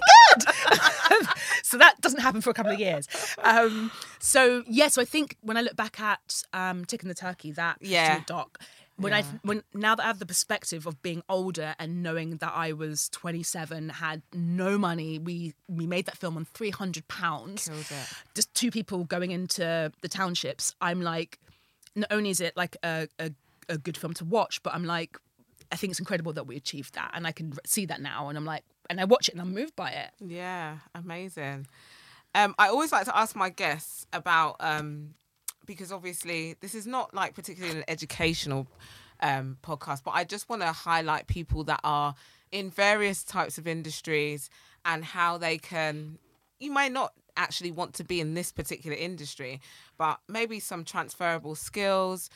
[1.23, 1.27] good.
[1.63, 3.07] so that doesn't happen for a couple of years.
[3.43, 7.77] Um, so yeah, so I think when I look back at um, the Turkey, that
[7.81, 8.21] Yeah.
[8.25, 8.59] doc,
[8.97, 12.51] when I when now that I have the perspective of being older and knowing that
[12.53, 17.69] I was 27, had no money, we we made that film on 300 pounds.
[18.35, 20.75] Just two people going into the townships.
[20.81, 21.39] I'm like,
[21.95, 23.31] not only is it like a, a
[23.69, 25.17] a good film to watch, but I'm like.
[25.69, 28.29] I think it's incredible that we achieved that, and I can see that now.
[28.29, 30.11] And I'm like, and I watch it, and I'm moved by it.
[30.25, 31.67] Yeah, amazing.
[32.33, 35.15] Um, I always like to ask my guests about um,
[35.67, 38.65] because obviously this is not like particularly an educational
[39.21, 42.15] um, podcast, but I just want to highlight people that are
[42.51, 44.49] in various types of industries
[44.85, 46.17] and how they can.
[46.59, 49.61] You might not actually want to be in this particular industry,
[49.97, 52.29] but maybe some transferable skills,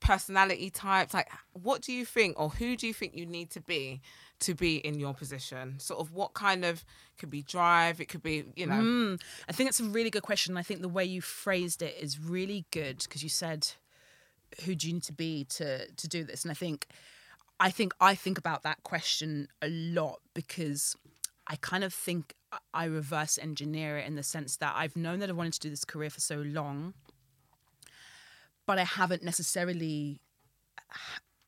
[0.00, 1.14] personality types.
[1.14, 4.02] Like, what do you think, or who do you think you need to be
[4.42, 5.78] to be in your position?
[5.78, 6.84] Sort of what kind of
[7.18, 10.22] could be drive, it could be, you know, Mm, I think that's a really good
[10.22, 10.56] question.
[10.56, 13.68] I think the way you phrased it is really good because you said,
[14.64, 16.86] "Who do you need to be to to do this?" And I think,
[17.58, 20.96] I think I think about that question a lot because
[21.46, 22.34] I kind of think
[22.72, 25.70] I reverse engineer it in the sense that I've known that I wanted to do
[25.70, 26.94] this career for so long,
[28.66, 30.20] but I haven't necessarily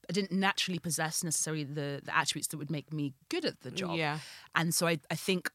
[0.09, 3.71] I didn't naturally possess necessarily the the attributes that would make me good at the
[3.71, 3.97] job.
[3.97, 4.19] Yeah.
[4.55, 5.51] And so I, I think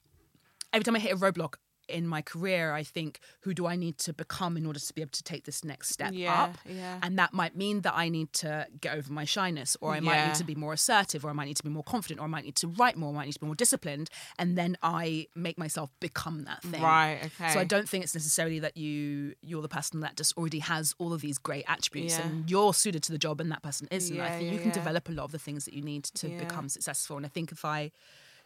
[0.74, 1.56] every time I hit a roadblock
[1.90, 5.02] in my career, I think, who do I need to become in order to be
[5.02, 6.58] able to take this next step Yeah, up?
[6.66, 7.00] yeah.
[7.02, 10.26] And that might mean that I need to get over my shyness, or I might
[10.28, 12.28] need to be more assertive, or I might need to be more confident, or I
[12.28, 14.10] might need to write more, or I might need to be more disciplined.
[14.38, 16.82] And then I make myself become that thing.
[16.82, 17.54] Right, okay.
[17.54, 20.94] So I don't think it's necessarily that you you're the person that just already has
[21.00, 22.26] all of these great attributes Yeah.
[22.26, 24.20] and you're suited to the job and that person isn't.
[24.20, 24.74] I think yeah, you can yeah.
[24.74, 26.38] develop a lot of the things that you need to Yeah.
[26.38, 27.18] become successful.
[27.18, 27.92] And I think if I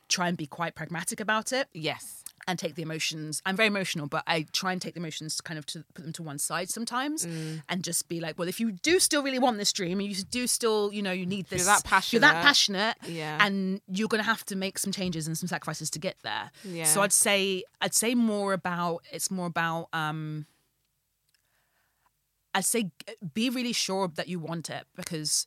[0.09, 2.23] try and be quite pragmatic about it Yes.
[2.45, 5.43] and take the emotions, I'm very emotional, but I try and take the emotions to
[5.43, 7.63] kind of to put them to one side sometimes Mm.
[7.69, 10.23] and just be like, well, if you do still really want this dream and you
[10.25, 12.11] do still, you know, you need this, You're that passionate.
[12.21, 13.37] you're that passionate, Yeah.
[13.45, 16.51] and you're going to have to make some changes and some sacrifices to get there.
[16.65, 16.83] Yeah.
[16.85, 20.45] So I'd say I'd say more about it's more about um
[22.53, 22.91] I'd say
[23.33, 25.45] be really sure that you want it because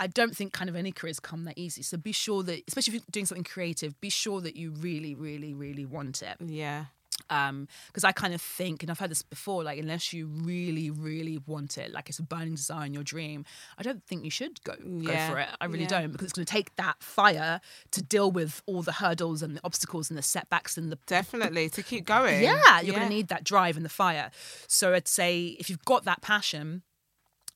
[0.00, 1.82] I- don't think kind of any careers come that easy.
[1.82, 5.14] So be sure that, especially if you're doing something creative, be sure that you really,
[5.14, 6.36] really, really want it.
[6.40, 6.86] Yeah.
[7.30, 10.90] Um, because I kind of think, and I've heard this before, like unless you really,
[10.90, 13.44] really want it, like it's a burning desire in your dream,
[13.78, 15.48] I don't think you should go go for it.
[15.60, 15.88] I really yeah.
[15.88, 17.60] don't because it's going to take that fire
[17.92, 21.68] to deal with all the hurdles and the obstacles and the setbacks and the Definitely
[21.70, 22.42] to keep going.
[22.42, 24.30] yeah, you're going to need that drive and the fire.
[24.68, 26.82] So I'd say if you've got that passion,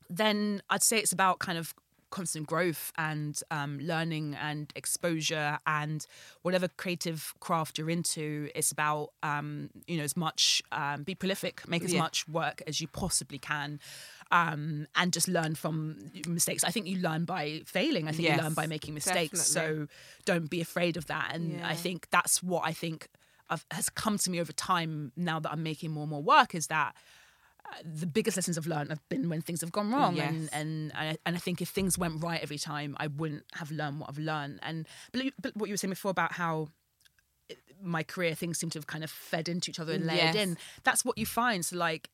[0.08, 1.74] then I'd say it's about kind of
[2.10, 6.06] constant growth and um, learning and exposure and
[6.42, 8.50] whatever creative craft you're into.
[8.54, 12.00] It's about um, you know as much um, be prolific, make as Yeah.
[12.00, 13.80] much work as you possibly can.
[14.32, 16.62] Um, and just learn from mistakes.
[16.62, 18.06] I think you learn by failing.
[18.06, 19.52] I think you learn by making mistakes.
[19.52, 19.86] definitely.
[19.86, 19.88] So
[20.24, 21.32] don't be afraid of that.
[21.34, 21.68] And Yeah.
[21.68, 23.08] I think that's what I think
[23.48, 26.54] I've, has come to me over time now that I'm making more and more work
[26.54, 26.94] is that
[27.84, 30.30] the biggest lessons I've learned have been when things have gone wrong, Yes.
[30.32, 33.70] and and I, and I think if things went right every time, I wouldn't have
[33.70, 34.58] learned what I've learned.
[34.62, 36.68] And but, but what you were saying before about how
[37.82, 40.46] my career things seem to have kind of fed into each other and layered Yes.
[40.48, 40.58] in.
[40.84, 41.64] That's what you find.
[41.64, 42.10] So like.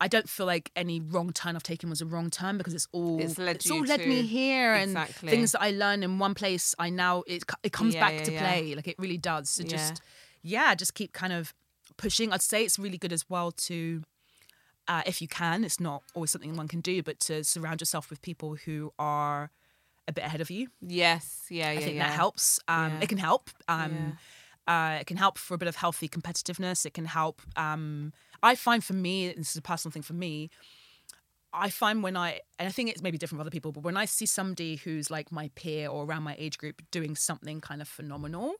[0.00, 2.88] I don't feel like any wrong turn I've taken was a wrong turn because it's
[2.90, 5.28] all It's led all you led me to- here and Exactly.
[5.30, 8.24] things that I learn in one place I now it it comes Yeah, back yeah,
[8.24, 8.40] to yeah.
[8.40, 10.02] play like it really does so just
[10.42, 11.54] yeah just keep kind of
[11.98, 14.02] pushing I'd say it's really good as well to
[14.88, 18.10] uh, if you can it's not always something one can do but to surround yourself
[18.10, 19.50] with people who are
[20.08, 21.46] a bit ahead of you Yes.
[21.50, 21.72] Yeah.
[21.72, 21.78] Yeah.
[21.78, 22.08] I think yeah.
[22.08, 22.60] that helps.
[22.68, 23.00] Um, Yeah.
[23.02, 23.50] It can help.
[23.68, 24.18] Um,
[24.66, 26.86] uh, it can help for a bit of healthy competitiveness.
[26.86, 27.42] It can help.
[27.56, 28.12] Um,
[28.42, 30.50] I find for me, this is a personal thing for me.
[31.52, 33.96] I find when I, and I think it's maybe different for other people, but when
[33.96, 37.82] I see somebody who's like my peer or around my age group doing something kind
[37.82, 38.54] of phenomenal,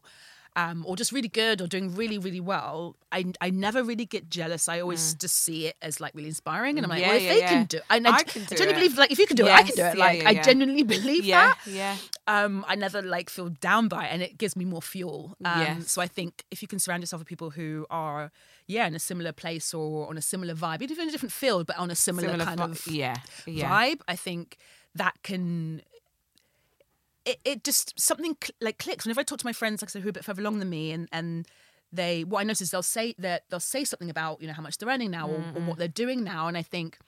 [0.54, 4.28] um, or just really good or doing really, really well, I, I never really get
[4.28, 4.68] jealous.
[4.68, 6.76] I always just see it as like really inspiring.
[6.78, 7.02] And I'm like, Mm.
[7.02, 7.48] Yeah, well, if yeah, they yeah.
[7.48, 8.88] can do it, and I, I I, can do genuinely it.
[8.88, 9.98] believe, like, if you can do it, I can do Yes, it.
[9.98, 11.96] Like, I genuinely believe that Yeah.
[12.26, 15.36] um, I never like feel down by it, and it gives me more fuel.
[15.44, 15.90] Um, Yes.
[15.92, 18.30] So I think if you can surround yourself with people who are,
[18.66, 21.66] yeah, in a similar place or on a similar vibe, even in a different field,
[21.66, 22.86] but on a similar, Similar kind fi- of.
[22.94, 23.16] Yeah.
[23.46, 24.58] vibe, I think
[24.94, 25.80] that can.
[27.24, 29.92] It, it just something cl- like clicks whenever I talk to my friends, like I
[29.92, 31.46] said, who are a bit further along than me, and and
[31.92, 34.62] they what I notice is they'll say that they'll say something about you know how
[34.62, 36.98] much they're earning now or, or what they're doing now, and I think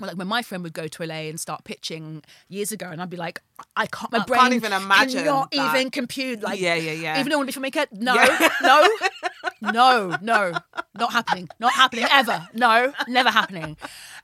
[0.00, 3.02] well, like when my friend would go to LA and start pitching years ago, and
[3.02, 3.40] I'd be like,
[3.76, 5.48] I can't, my I brain can't even imagine that.
[5.52, 6.40] even compute.
[6.40, 7.18] Like, Yeah, yeah, yeah.
[7.18, 8.14] Even though I want to be a filmmaker, no,
[9.62, 10.58] no, no, no,
[10.94, 12.46] not happening, not happening ever.
[12.54, 13.76] No, never happening.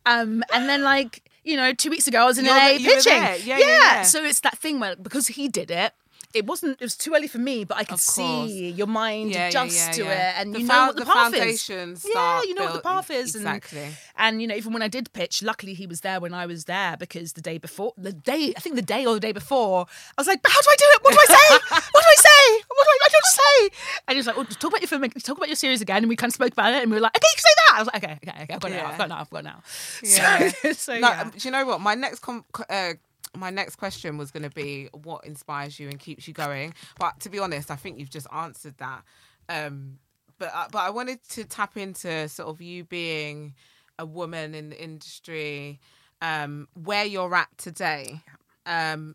[0.06, 2.84] Um, and then like you know, two weeks ago I was in You're LA the-
[2.84, 3.12] pitching.
[3.12, 3.36] there.
[3.36, 4.02] Yeah, yeah, yeah.
[4.02, 5.92] So it's that thing where because he did it.
[6.32, 6.80] It wasn't.
[6.80, 9.76] It was too early for me, but I could see your mind Yeah, yeah, adjust
[9.86, 10.30] yeah, to yeah.
[10.30, 11.68] it, and The you know what the, the path is.
[11.68, 13.36] Yeah, you know what the path is.
[13.36, 13.86] and- exactly.
[14.18, 16.64] and you know, even when I did pitch, luckily he was there when I was
[16.64, 19.86] there because the day before, the day I think the day or the day before,
[20.18, 21.04] I was like, "But how do I do it?
[21.04, 21.54] What do I say?
[21.92, 22.13] what do I
[22.46, 22.62] say?
[22.68, 23.76] What do I, I don't say?"
[24.08, 26.08] And he was like, "Well, talk about your film, talk about your series again." And
[26.08, 27.72] we kind of spoke about it, and we were like, "Okay, you can say that."
[27.76, 28.86] I was like, "Okay, okay, okay, I've got it now.
[28.86, 29.20] I've got it now.
[29.20, 29.62] I've got it now."
[30.02, 30.48] Yeah.
[30.48, 31.24] So, so No, yeah.
[31.24, 31.80] do you know what?
[31.80, 32.92] My next com- uh,
[33.36, 36.74] my next question was going to be what inspires you and keeps you going.
[36.98, 39.02] But to be honest, I think you've just answered that.
[39.48, 39.98] Um,
[40.38, 43.54] but uh, but I wanted to tap into sort of you being
[43.98, 45.80] a woman in the industry,
[46.20, 48.20] um, where you're at today.
[48.66, 49.14] Um,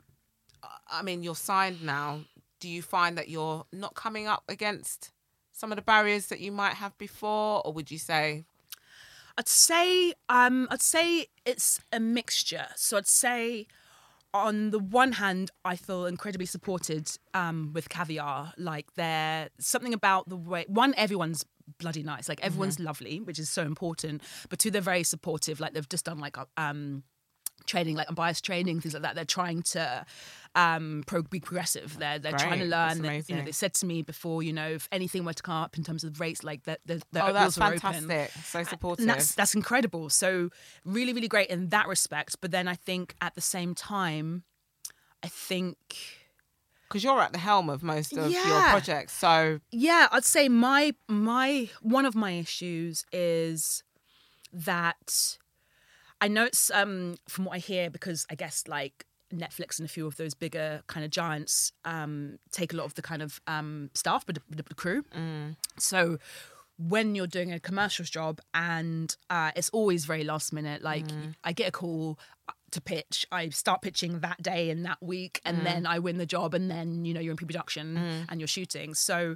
[0.91, 2.21] I mean, you're signed now.
[2.59, 5.11] Do you find that you're not coming up against
[5.51, 8.45] some of the barriers that you might have before, or would you say
[9.37, 12.67] I'd say um I'd say it's a mixture.
[12.75, 13.67] So I'd say
[14.33, 18.53] on the one hand, I feel incredibly supported um, with caviar.
[18.57, 21.45] Like there something about the way one, everyone's
[21.79, 22.29] bloody nice.
[22.29, 24.21] Like everyone's lovely, which is so important.
[24.49, 25.59] But two, they're very supportive.
[25.59, 27.03] Like they've just done like um
[27.65, 29.15] training, like unbiased training, things like that.
[29.15, 30.05] They're trying to
[30.55, 31.97] um, pro- be progressive.
[31.99, 33.01] They're they're trying to learn.
[33.01, 35.55] They, you know, they said to me before, you know, if anything were to come
[35.55, 38.31] up in terms of rates, like that, the, the Oh, that's fantastic.
[38.43, 39.03] So supportive.
[39.03, 40.09] And that's that's incredible.
[40.09, 40.49] So
[40.85, 42.37] really, really great in that respect.
[42.41, 44.43] But then I think at the same time,
[45.23, 45.77] I think
[46.87, 49.13] Because you're at the helm of most of your projects.
[49.13, 53.83] So yeah, I'd say my my one of my issues is
[54.51, 55.37] that
[56.21, 59.89] I know it's um from what I hear because I guess like Netflix and a
[59.91, 63.39] few of those bigger kind of giants um take a lot of the kind of
[63.47, 65.03] um staff but the, the crew.
[65.77, 66.17] So
[66.77, 71.03] when you're doing a commercials job and uh, it's always very last minute like
[71.43, 72.17] i get a call
[72.47, 76.17] uh, to pitch i start pitching that day and that week and then i win
[76.17, 77.97] the job and then you know you're in pre-production
[78.29, 78.93] and you're shooting.
[78.93, 79.35] So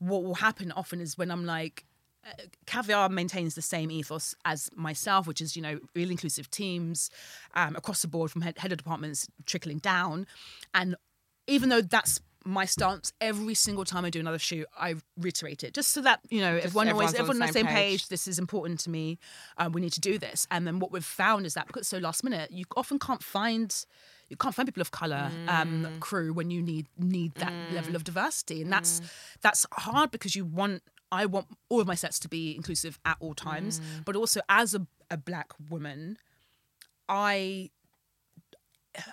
[0.00, 1.84] what will happen often is when i'm like
[2.26, 2.30] uh,
[2.66, 7.10] caviar maintains the same ethos as myself which is you know really inclusive teams
[7.54, 10.26] um, across the board from head, head of departments trickling down
[10.74, 10.94] and
[11.46, 15.74] even though that's my stance every single time I do another shoot, I reiterate it
[15.74, 17.66] just so that you know everyone always everyone's on everyone on the the same same
[17.66, 18.00] page.
[18.00, 18.08] page.
[18.08, 19.18] This is important to me.
[19.58, 20.46] Um, we need to do this.
[20.50, 23.22] And then what we've found is that because it's so last minute, you often can't
[23.22, 23.84] find
[24.30, 26.00] you can't find people of color um, Mm.
[26.00, 29.02] crew when you need need that level of diversity, and that's
[29.42, 30.82] that's hard because you want.
[31.12, 34.04] I want all of my sets to be inclusive at all times, Mm.
[34.04, 36.16] but also as a, a black woman,
[37.08, 37.70] I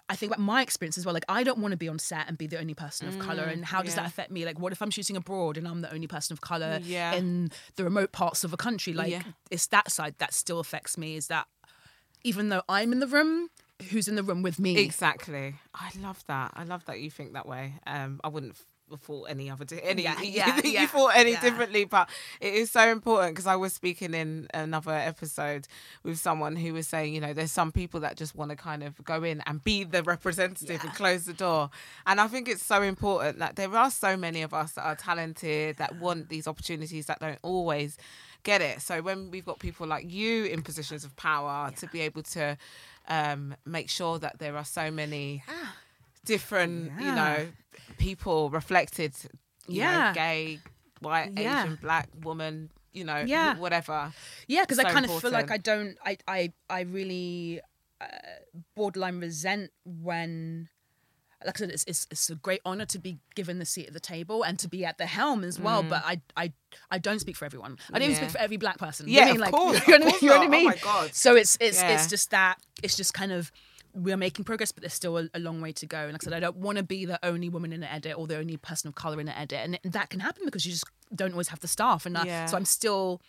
[0.09, 1.13] I think about my experience as well.
[1.13, 3.43] Like, I don't want to be on set and be the only person of color.
[3.43, 4.01] And how does yeah.
[4.01, 4.43] that affect me?
[4.43, 7.13] Like, what if I'm shooting abroad and I'm the only person of color Yeah.
[7.13, 8.93] in the remote parts of a country?
[8.93, 9.21] Like, Yeah.
[9.51, 11.15] it's that side that still affects me.
[11.15, 11.45] Is that
[12.23, 13.49] even though I'm in the room,
[13.91, 14.79] who's in the room with me?
[14.79, 15.55] Exactly.
[15.75, 16.53] I love that.
[16.55, 17.75] I love that you think that way.
[17.85, 18.57] Um, I wouldn't
[18.95, 21.41] thought any other di- any Yeah, you, yeah, you yeah, thought any yeah.
[21.41, 22.09] differently, but
[22.39, 25.67] it is so important because I was speaking in another episode
[26.03, 28.83] with someone who was saying, you know, there's some people that just want to kind
[28.83, 31.69] of go in and be the representative and close the door,
[32.05, 34.95] and I think it's so important that there are so many of us that are
[34.95, 37.97] talented that want these opportunities that don't always
[38.43, 38.81] get it.
[38.81, 42.57] So when we've got people like you in positions of power to be able to
[43.09, 45.43] um, make sure that there are so many
[46.25, 47.47] different, you know,
[47.97, 49.13] people reflected,
[49.67, 50.07] you Yeah.
[50.09, 50.59] know, gay,
[50.99, 51.63] white, Yeah.
[51.63, 53.57] Asian, black woman, you know, Yeah.
[53.57, 54.13] whatever.
[54.47, 55.51] Yeah, because I So kind of feel like.
[55.51, 57.61] I don't, I, I, I really
[58.01, 58.05] uh,
[58.75, 60.69] borderline resent when,
[61.45, 63.93] like I said, it's, it's, it's a great honor to be given the seat at
[63.93, 65.83] the table and to be at the helm as well.
[65.83, 66.51] But I, I,
[66.89, 67.77] I don't speak for everyone.
[67.93, 68.21] I don't even Mm.
[68.21, 68.27] Yeah.
[68.27, 69.07] speak for every black person.
[69.07, 69.73] Yeah, you know of what I mean?
[69.73, 70.45] course, Like, you know, you know what I.
[70.45, 70.65] Oh mean?
[70.65, 71.13] my God.
[71.13, 71.91] So it's, it's, Yeah.
[71.95, 73.51] it's just that, it's just kind of.
[73.97, 75.97] We're making progress, but there's still a, a long way to go.
[75.97, 78.15] And like I said, I don't want to be the only woman in the edit
[78.17, 80.71] or the only person of color in the edit, and that can happen because you
[80.71, 80.85] just
[81.15, 82.05] don't always have the staff.
[82.05, 82.45] And I, Yeah.
[82.45, 83.21] so I'm still,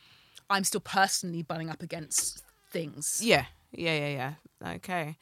[0.50, 3.20] I'm still personally butting up against things.
[3.22, 4.74] Yeah, yeah, yeah, yeah.
[4.74, 5.16] Okay.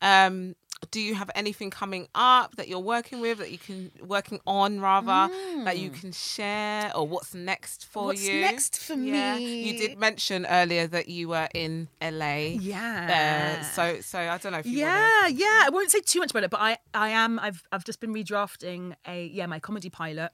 [0.00, 0.54] Um,
[0.90, 4.80] do you have anything coming up that you're working with that you can working on
[4.80, 5.32] rather
[5.64, 8.06] that you can share or what's next for Mm.
[8.06, 8.40] What's you?
[8.40, 9.36] next for Yeah.
[9.36, 9.62] me?
[9.62, 12.56] You did mention earlier that you were in LA.
[12.60, 13.58] Yeah.
[13.60, 15.34] Uh, so so I don't know if you yeah, wanna...
[15.34, 15.62] yeah.
[15.66, 17.38] I won't say too much about it, but I, I am.
[17.38, 20.32] I've, I've just been redrafting a yeah my comedy pilot.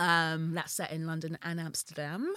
[0.00, 2.32] Um, that's set in London and Amsterdam.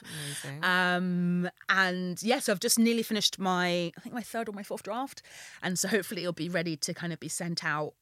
[0.61, 4.63] Um, and yeah, so I've just nearly finished my, I think my third or my
[4.63, 5.21] fourth draft,
[5.61, 7.93] and so hopefully it'll be ready to kind of be sent out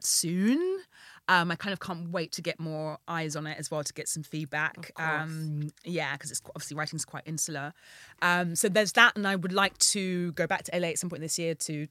[0.00, 0.80] soon.
[1.28, 3.92] Um, I kind of can't wait to get more eyes on it as well to
[3.92, 4.90] get some feedback.
[4.96, 7.72] Um, yeah, because it's obviously writing's quite insular.
[8.20, 11.08] Um, so there's that, and I would like to go back to LA at some
[11.10, 11.86] point this year to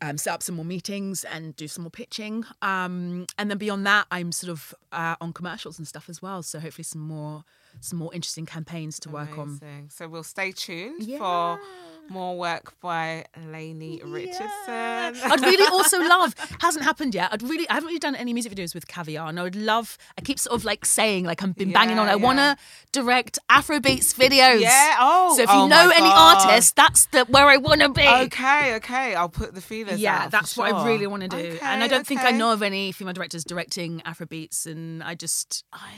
[0.00, 2.44] um, set up some more meetings and do some more pitching.
[2.60, 6.42] Um, and then beyond that, I'm sort of uh, on commercials and stuff as well.
[6.42, 7.44] So hopefully some more
[7.80, 9.60] some more interesting campaigns to work on.
[9.90, 11.18] So we'll stay tuned Yeah.
[11.18, 11.60] for
[12.08, 14.40] more work by Lainey Richardson.
[14.68, 17.32] I'd really also love hasn't happened yet.
[17.32, 19.98] I'd really I haven't really done any music videos with Caviar, and I would love.
[20.16, 22.06] I keep sort of like saying like I've been banging on.
[22.06, 22.56] Yeah, I want to
[22.92, 24.60] direct Afrobeats videos.
[24.60, 27.88] Yeah, oh, so if oh you know any artists, that's the where I want to
[27.88, 28.06] be.
[28.06, 29.14] Okay, okay.
[29.14, 31.36] I'll put the feelers Yeah, that's what I really want to do.
[31.36, 35.14] Okay, and I don't think I know of any female directors directing Afrobeats, and I
[35.14, 35.90] just I,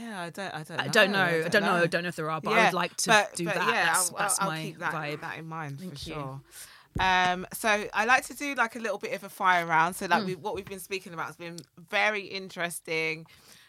[0.00, 0.54] yeah, I don't.
[0.54, 0.80] I don't.
[0.80, 1.42] I don't know.
[1.44, 1.74] I don't know.
[1.74, 3.66] I don't know if there are, but I would like to but- do but that.
[3.68, 5.20] Yeah, that's I'll, that's I'll my keep that, vibe.
[5.20, 6.14] that in mind Thank for you.
[6.14, 6.40] sure.
[6.98, 9.96] Um, so I like to do like a little bit of a fire round.
[9.96, 10.26] So like Hmm.
[10.28, 11.58] we, what we've been speaking about has been
[11.90, 13.26] very interesting.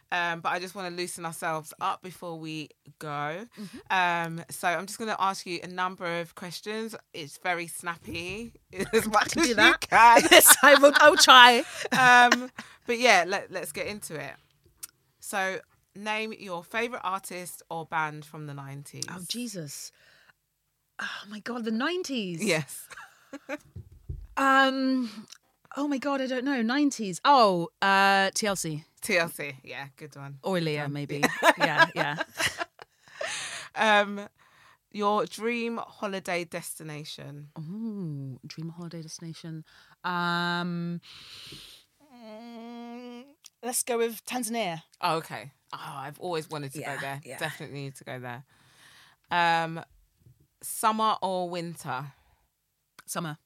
[0.09, 3.45] Um, but I just want to loosen ourselves up before we go.
[3.59, 3.77] Mm-hmm.
[4.39, 6.95] Um, so I'm just going to ask you a number of questions.
[7.13, 8.53] It's very snappy
[8.93, 9.71] as much can as do that.
[9.81, 10.21] you can.
[10.31, 10.93] yes, I will.
[10.95, 11.65] I'll try.
[12.31, 12.49] um,
[12.85, 14.31] but yeah, let, let's get into it.
[15.19, 15.59] So,
[15.97, 19.05] name your favorite artist or band from the 90s.
[19.09, 19.91] Oh Jesus!
[20.99, 22.43] Oh my God, the nineties.
[22.43, 22.87] Yes.
[24.37, 25.09] Um.
[25.75, 26.61] Oh my god, I don't know.
[26.61, 27.19] Nineties.
[27.25, 29.55] Oh, uh, TLC TLC.
[29.63, 30.37] Yeah, good one.
[30.43, 31.23] or Leah, maybe.
[31.57, 32.17] yeah, yeah.
[33.73, 34.27] Um,
[34.91, 37.49] your dream holiday destination.
[37.59, 39.65] Ooh, dream holiday destination.
[40.03, 41.01] Um.
[42.15, 43.23] mm,
[43.63, 44.83] Let's go with Tanzania.
[45.01, 45.51] Oh, okay.
[45.73, 47.21] Oh, I've always wanted to Yeah, go there.
[47.25, 47.37] yeah.
[47.37, 48.43] Definitely need to go there.
[49.31, 49.83] Um,
[50.61, 52.05] summer or winter?
[53.05, 53.37] Summer.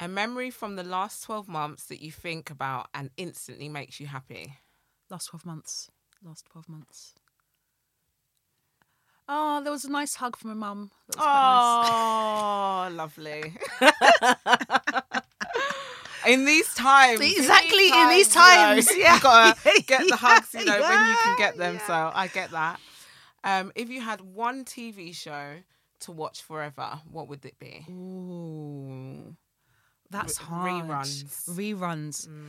[0.00, 4.06] A memory from the last 12 months that you think about and instantly makes you
[4.06, 4.54] happy.
[5.10, 5.90] Last twelve months.
[6.22, 7.14] Last twelve months.
[9.28, 10.90] Oh, there was a nice hug from my mum.
[11.08, 11.90] That was quite nice.
[11.90, 13.56] Oh, lovely.
[16.26, 17.20] in these times.
[17.20, 19.14] Exactly, in these times, You know, yeah.
[19.16, 21.74] you gotta get the hugs, you know, when you can get them.
[21.74, 21.86] yeah.
[21.86, 22.80] So I get that.
[23.44, 25.56] Um, if you had one TV show
[26.00, 27.84] to watch forever, what would it be?
[27.90, 29.36] Ooh,
[30.10, 30.84] that's Re- hard.
[30.84, 31.48] reruns.
[31.50, 32.28] Reruns.
[32.28, 32.46] Mm.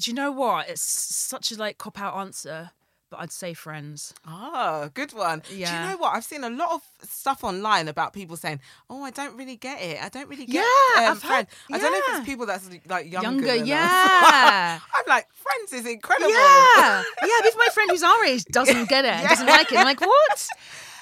[0.00, 0.68] Do you know what?
[0.68, 2.70] It's such a like cop out answer,
[3.10, 4.14] but I'd say Friends.
[4.26, 5.42] Ah, good one.
[5.48, 5.54] Yeah.
[5.54, 5.82] Do Yeah.
[5.84, 6.14] you know what?
[6.14, 9.80] I've seen a lot of stuff online about people saying, "Oh, I don't really get
[9.80, 10.02] it.
[10.02, 12.68] I don't really get." It." Yeah, um, Friends." I don't know if it's people that's
[12.88, 13.28] like younger.
[13.46, 14.78] Younger, yeah.
[14.94, 16.30] I'm like, Friends is incredible.
[16.30, 17.38] Yeah, yeah.
[17.46, 19.78] Even my friend who's our age doesn't get it, doesn't like it.
[19.78, 20.48] I'm like, what?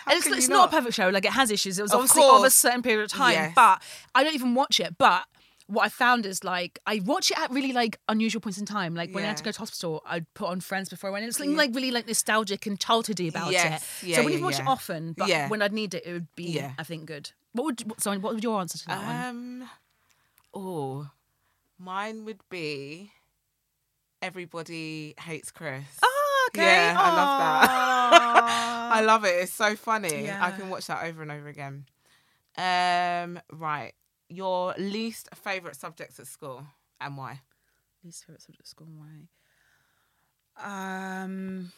[0.08, 0.68] And it's, it's not, not?
[0.68, 1.08] a perfect show.
[1.08, 1.78] Like it has issues.
[1.78, 3.52] It was Of obviously of a certain period of time, Yes.
[3.56, 3.82] but
[4.14, 4.96] I don't even watch it.
[4.98, 5.24] But
[5.68, 8.94] what I found is like I watch it at really like unusual points in time.
[8.94, 11.24] Like when I had to go to hospital, I'd put on Friends before I went.
[11.26, 14.02] It's something like really like nostalgic and childhoody about Yes.
[14.02, 14.06] it.
[14.08, 15.48] Yeah, so when yeah, you watch it often, but Yeah.
[15.48, 16.72] when I'd need it, it would be Yeah.
[16.78, 17.30] I think good.
[17.52, 19.26] What would what, sorry, what would your answer to that one?
[19.62, 19.70] Um,
[20.54, 21.10] oh,
[21.78, 23.10] mine would be
[24.22, 25.84] Everybody Hates Chris.
[26.02, 26.62] Oh, okay.
[26.64, 28.90] Yeah, I love that.
[28.92, 29.34] I love it.
[29.42, 30.30] It's so funny.
[30.30, 31.86] I can watch that over and over again.
[32.56, 33.92] Um, right.
[34.28, 36.66] Your least favorite subjects at school
[37.00, 37.40] and why?
[38.04, 38.88] Least favorite subject at school?
[38.96, 39.28] Why?
[40.58, 41.72] Um,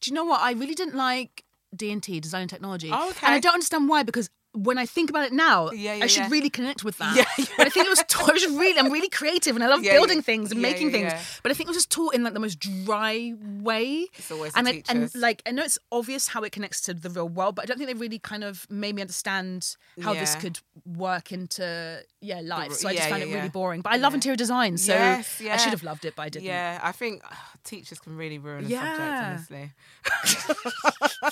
[0.00, 0.40] do you know what?
[0.40, 1.44] I really didn't like
[1.74, 2.90] D and T, design and technology.
[2.92, 3.26] Oh, okay.
[3.26, 6.06] And I don't understand why because when I think about it now, Yeah, yeah, I
[6.06, 6.30] should yeah.
[6.30, 7.16] really connect with that.
[7.56, 8.30] But I think it was taught.
[8.30, 8.78] It was really.
[8.78, 11.12] I'm really creative and I love building things and making things.
[11.42, 14.06] But I think it was just taught in like the most dry way.
[14.14, 17.10] It's always and I, and like I know it's obvious how it connects to the
[17.10, 20.34] real world, but I don't think they really kind of made me understand how this
[20.36, 22.72] could work into yeah life.
[22.72, 23.80] So I just found it really boring.
[23.82, 26.46] But I love interior design, so Yes, I should have loved it, but I didn't.
[26.46, 27.22] Yeah, I think
[27.64, 29.72] teachers can really ruin a subject, honestly.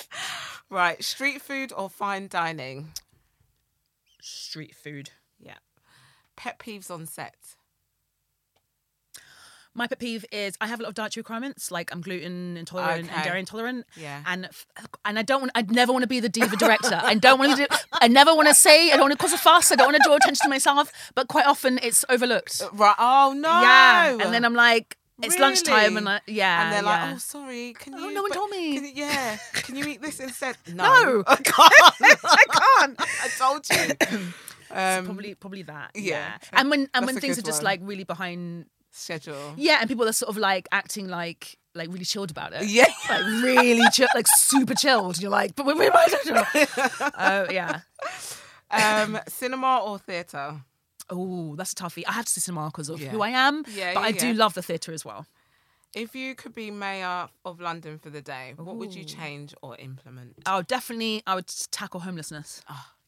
[0.70, 1.02] right.
[1.02, 2.92] Street food or fine dining?
[4.26, 5.10] Street food.
[5.38, 5.58] Yeah.
[6.36, 7.36] Pet peeves on set.
[9.72, 13.10] My pet peeve is I have a lot of dietary requirements, like I'm gluten intolerant
[13.12, 13.86] and dairy intolerant.
[13.94, 14.22] Yeah.
[14.26, 14.48] And
[15.04, 15.52] and I don't want.
[15.54, 16.98] I'd never want to be the diva director.
[17.00, 17.76] I don't want to do.
[17.92, 18.90] I never want to say.
[18.90, 19.70] I don't want to cause a fuss.
[19.70, 20.90] I don't want to draw attention to myself.
[21.14, 22.62] But quite often it's overlooked.
[22.62, 22.96] Uh, right.
[22.98, 23.48] Oh no.
[23.48, 24.12] Yeah.
[24.12, 26.62] And then I'm like, it's lunchtime, and I, yeah.
[26.64, 27.04] And they're yeah.
[27.06, 27.98] like, oh, sorry, can you?
[28.04, 28.14] Oh, you?
[28.14, 28.74] no one told me.
[28.74, 30.56] Can you, yeah, can you eat this instead?
[30.74, 31.24] No, No.
[31.26, 32.20] I can't.
[32.24, 32.96] I can't.
[33.00, 34.28] I told you.
[34.68, 35.92] Um, probably, probably that.
[35.94, 36.02] yeah.
[36.12, 36.38] Yeah.
[36.52, 37.66] And when and That's when a things are good just one.
[37.66, 38.66] like really behind.
[38.90, 39.54] schedule.
[39.56, 42.66] Yeah, and people are sort of like acting like like really chilled about it.
[42.66, 42.86] Yeah.
[43.08, 45.18] Like really chill, like super chilled.
[45.22, 46.66] You're like, but am I?
[47.16, 47.80] Oh yeah.
[48.72, 50.60] Um, cinema or theatre?
[51.10, 52.04] Oh, that's a toughie.
[52.06, 53.10] I have to say cinema markers of Yeah.
[53.10, 53.64] who I am.
[53.68, 54.38] Yeah, but yeah, I do yeah.
[54.38, 55.26] love the theatre as well.
[55.94, 59.76] If you could be mayor of London for the day, what would you change or
[59.76, 60.34] implement?
[60.44, 62.62] Oh, definitely, I would tackle homelessness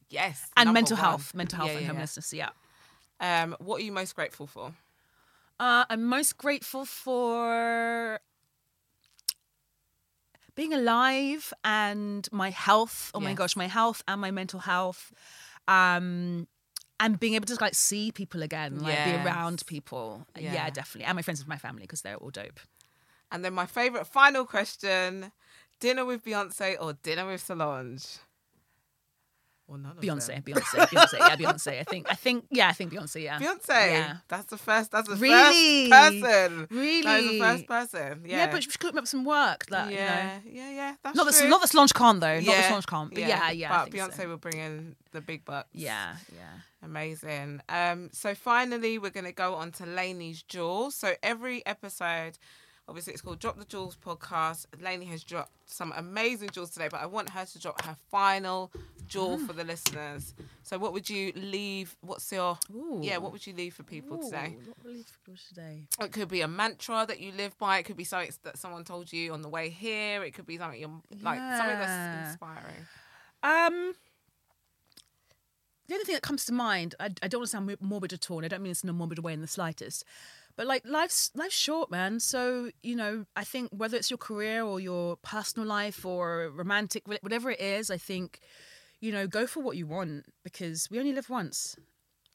[0.09, 1.05] Yes, and number mental one.
[1.05, 1.93] health, mental health Yeah, and yeah, yeah.
[1.93, 2.33] homelessness.
[2.33, 2.49] Yeah.
[3.19, 4.73] Um, what are you most grateful for?
[5.59, 8.19] Uh, I'm most grateful for
[10.55, 13.11] being alive and my health.
[13.13, 13.37] Oh my Yes.
[13.37, 15.11] gosh, my health and my mental health.
[15.67, 16.47] Um,
[16.99, 20.25] and being able to like see people again, like be around people.
[20.35, 20.53] Uh, yeah.
[20.53, 21.05] Yeah, definitely.
[21.05, 22.59] And my friends with my family because they're all dope.
[23.31, 25.31] And then my favorite final question:
[25.79, 28.19] dinner with Beyonce or dinner with Solange?
[29.69, 30.43] Of Beyonce.
[30.43, 31.19] Beyonce, Beyonce.
[31.19, 31.79] Yeah, Beyonce.
[31.79, 33.21] I think, I think, yeah, I think Beyonce.
[33.23, 33.39] Yeah.
[33.39, 33.91] Beyonce.
[33.91, 34.17] Yeah.
[34.27, 34.91] That's the first.
[34.91, 35.89] That's the Really?
[35.89, 36.67] first person.
[36.71, 37.01] Really?
[37.03, 38.23] That is the first person.
[38.25, 38.37] Yeah.
[38.37, 39.67] Yeah, but she could up some work.
[39.67, 40.57] That, yeah, You know.
[40.57, 40.95] yeah, yeah.
[41.03, 41.47] That's Not true.
[41.49, 42.39] not the Solange can't though.
[42.39, 43.09] Not the Solange can't.
[43.13, 43.81] But yeah, yeah.
[43.81, 44.27] I But Beyonce so.
[44.27, 45.69] will bring in the big bucks.
[45.73, 46.49] Yeah, yeah.
[46.81, 47.61] Amazing.
[47.69, 50.95] Um, so finally, we're going to go on to Lainey's jewels.
[50.95, 52.37] So every episode,
[52.89, 54.65] obviously, it's called Drop the Jewels podcast.
[54.81, 58.71] Lainey has dropped some amazing jewels today, but I want her to drop her final
[59.07, 59.47] jewel Ah.
[59.47, 60.33] for the listeners.
[60.63, 61.95] So what would you leave?
[62.01, 62.99] What's your Ooh.
[63.01, 63.17] yeah?
[63.17, 64.57] What would you leave for people today?
[64.59, 65.85] Ooh, What will you feel today?
[66.01, 67.77] It could be a mantra that you live by.
[67.77, 70.23] It could be something that someone told you on the way here.
[70.23, 70.89] It could be something you're
[71.21, 72.85] like something that's inspiring.
[73.43, 73.93] Um,
[75.87, 78.29] the only thing that comes to mind, I, I don't want to sound morbid at
[78.29, 80.03] all, and I don't mean this in a morbid way in the slightest,
[80.55, 82.19] but like life's life's short, man.
[82.19, 87.07] So you know, I think whether it's your career or your personal life or romantic,
[87.07, 88.39] whatever it is, I think
[88.99, 91.75] you know, go for what you want because we only live once.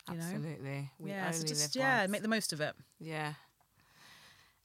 [0.08, 0.90] Absolutely.
[0.98, 2.10] We yeah, so just yeah, once.
[2.10, 2.74] make the most of it.
[2.98, 3.34] Yeah.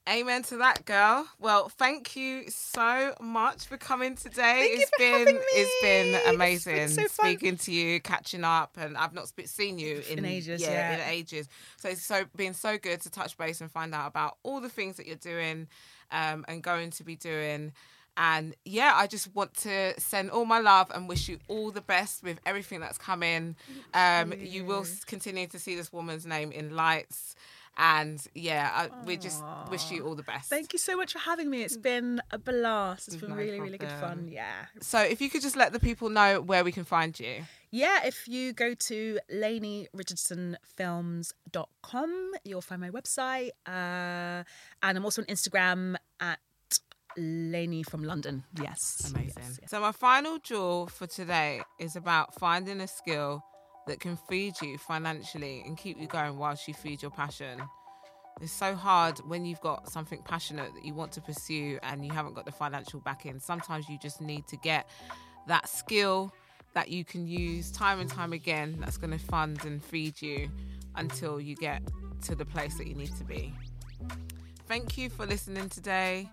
[0.09, 1.27] Amen to that, girl.
[1.37, 4.75] Well, thank you so much for coming today.
[4.75, 8.97] Thank it's been it's been amazing it's been so speaking to you, catching up, and
[8.97, 10.61] I've not seen you in, in ages.
[10.61, 11.47] Yeah, yeah, in ages.
[11.77, 14.69] So it's so been so good to touch base and find out about all the
[14.69, 15.67] things that you're doing
[16.11, 17.71] um, and going to be doing.
[18.17, 21.81] And yeah, I just want to send all my love and wish you all the
[21.81, 23.55] best with everything that's coming.
[23.93, 27.35] Um, you will continue to see this woman's name in lights.
[27.81, 30.49] And yeah, I, we just wish you all the best.
[30.49, 31.63] Thank you so much for having me.
[31.63, 33.07] It's been a blast.
[33.07, 33.67] It's been no really, problem.
[33.67, 34.27] really good fun.
[34.29, 34.65] Yeah.
[34.81, 37.43] So if you could just let the people know where we can find you.
[37.71, 43.51] Yeah, if you go to laineyrichardsonfilms.com, you'll find my website.
[43.65, 44.43] Uh,
[44.83, 46.39] and I'm also on Instagram at
[47.15, 48.43] Lainey from London.
[48.61, 49.09] Yes.
[49.15, 49.35] Amazing.
[49.37, 49.71] Yes, yes.
[49.71, 53.45] So, my final jewel for today is about finding a skill
[53.87, 57.61] that can feed you financially and keep you going whilst you feed your passion.
[58.41, 62.11] It's so hard when you've got something passionate that you want to pursue and you
[62.13, 63.39] haven't got the financial backing.
[63.39, 64.87] Sometimes you just need to get
[65.47, 66.33] that skill
[66.73, 70.49] that you can use time and time again that's going to fund and feed you
[70.95, 71.81] until you get
[72.21, 73.53] to the place that you need to be.
[74.67, 76.29] Thank you for listening today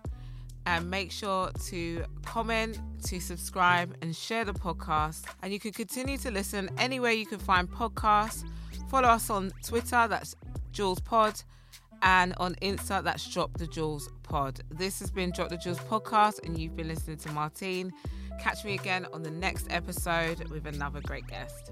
[0.67, 5.23] and make sure to comment, to subscribe, and share the podcast.
[5.41, 8.43] And you can continue to listen anywhere you can find podcasts.
[8.89, 10.35] Follow us on Twitter, that's
[10.73, 11.41] Jewels Pod,
[12.01, 14.59] and on Insta, that's Drop the Jewels Pod.
[14.69, 17.93] This has been Drop the Jewels Podcast, and you've been listening to Martine.
[18.41, 21.71] Catch me again on the next episode with another great guest.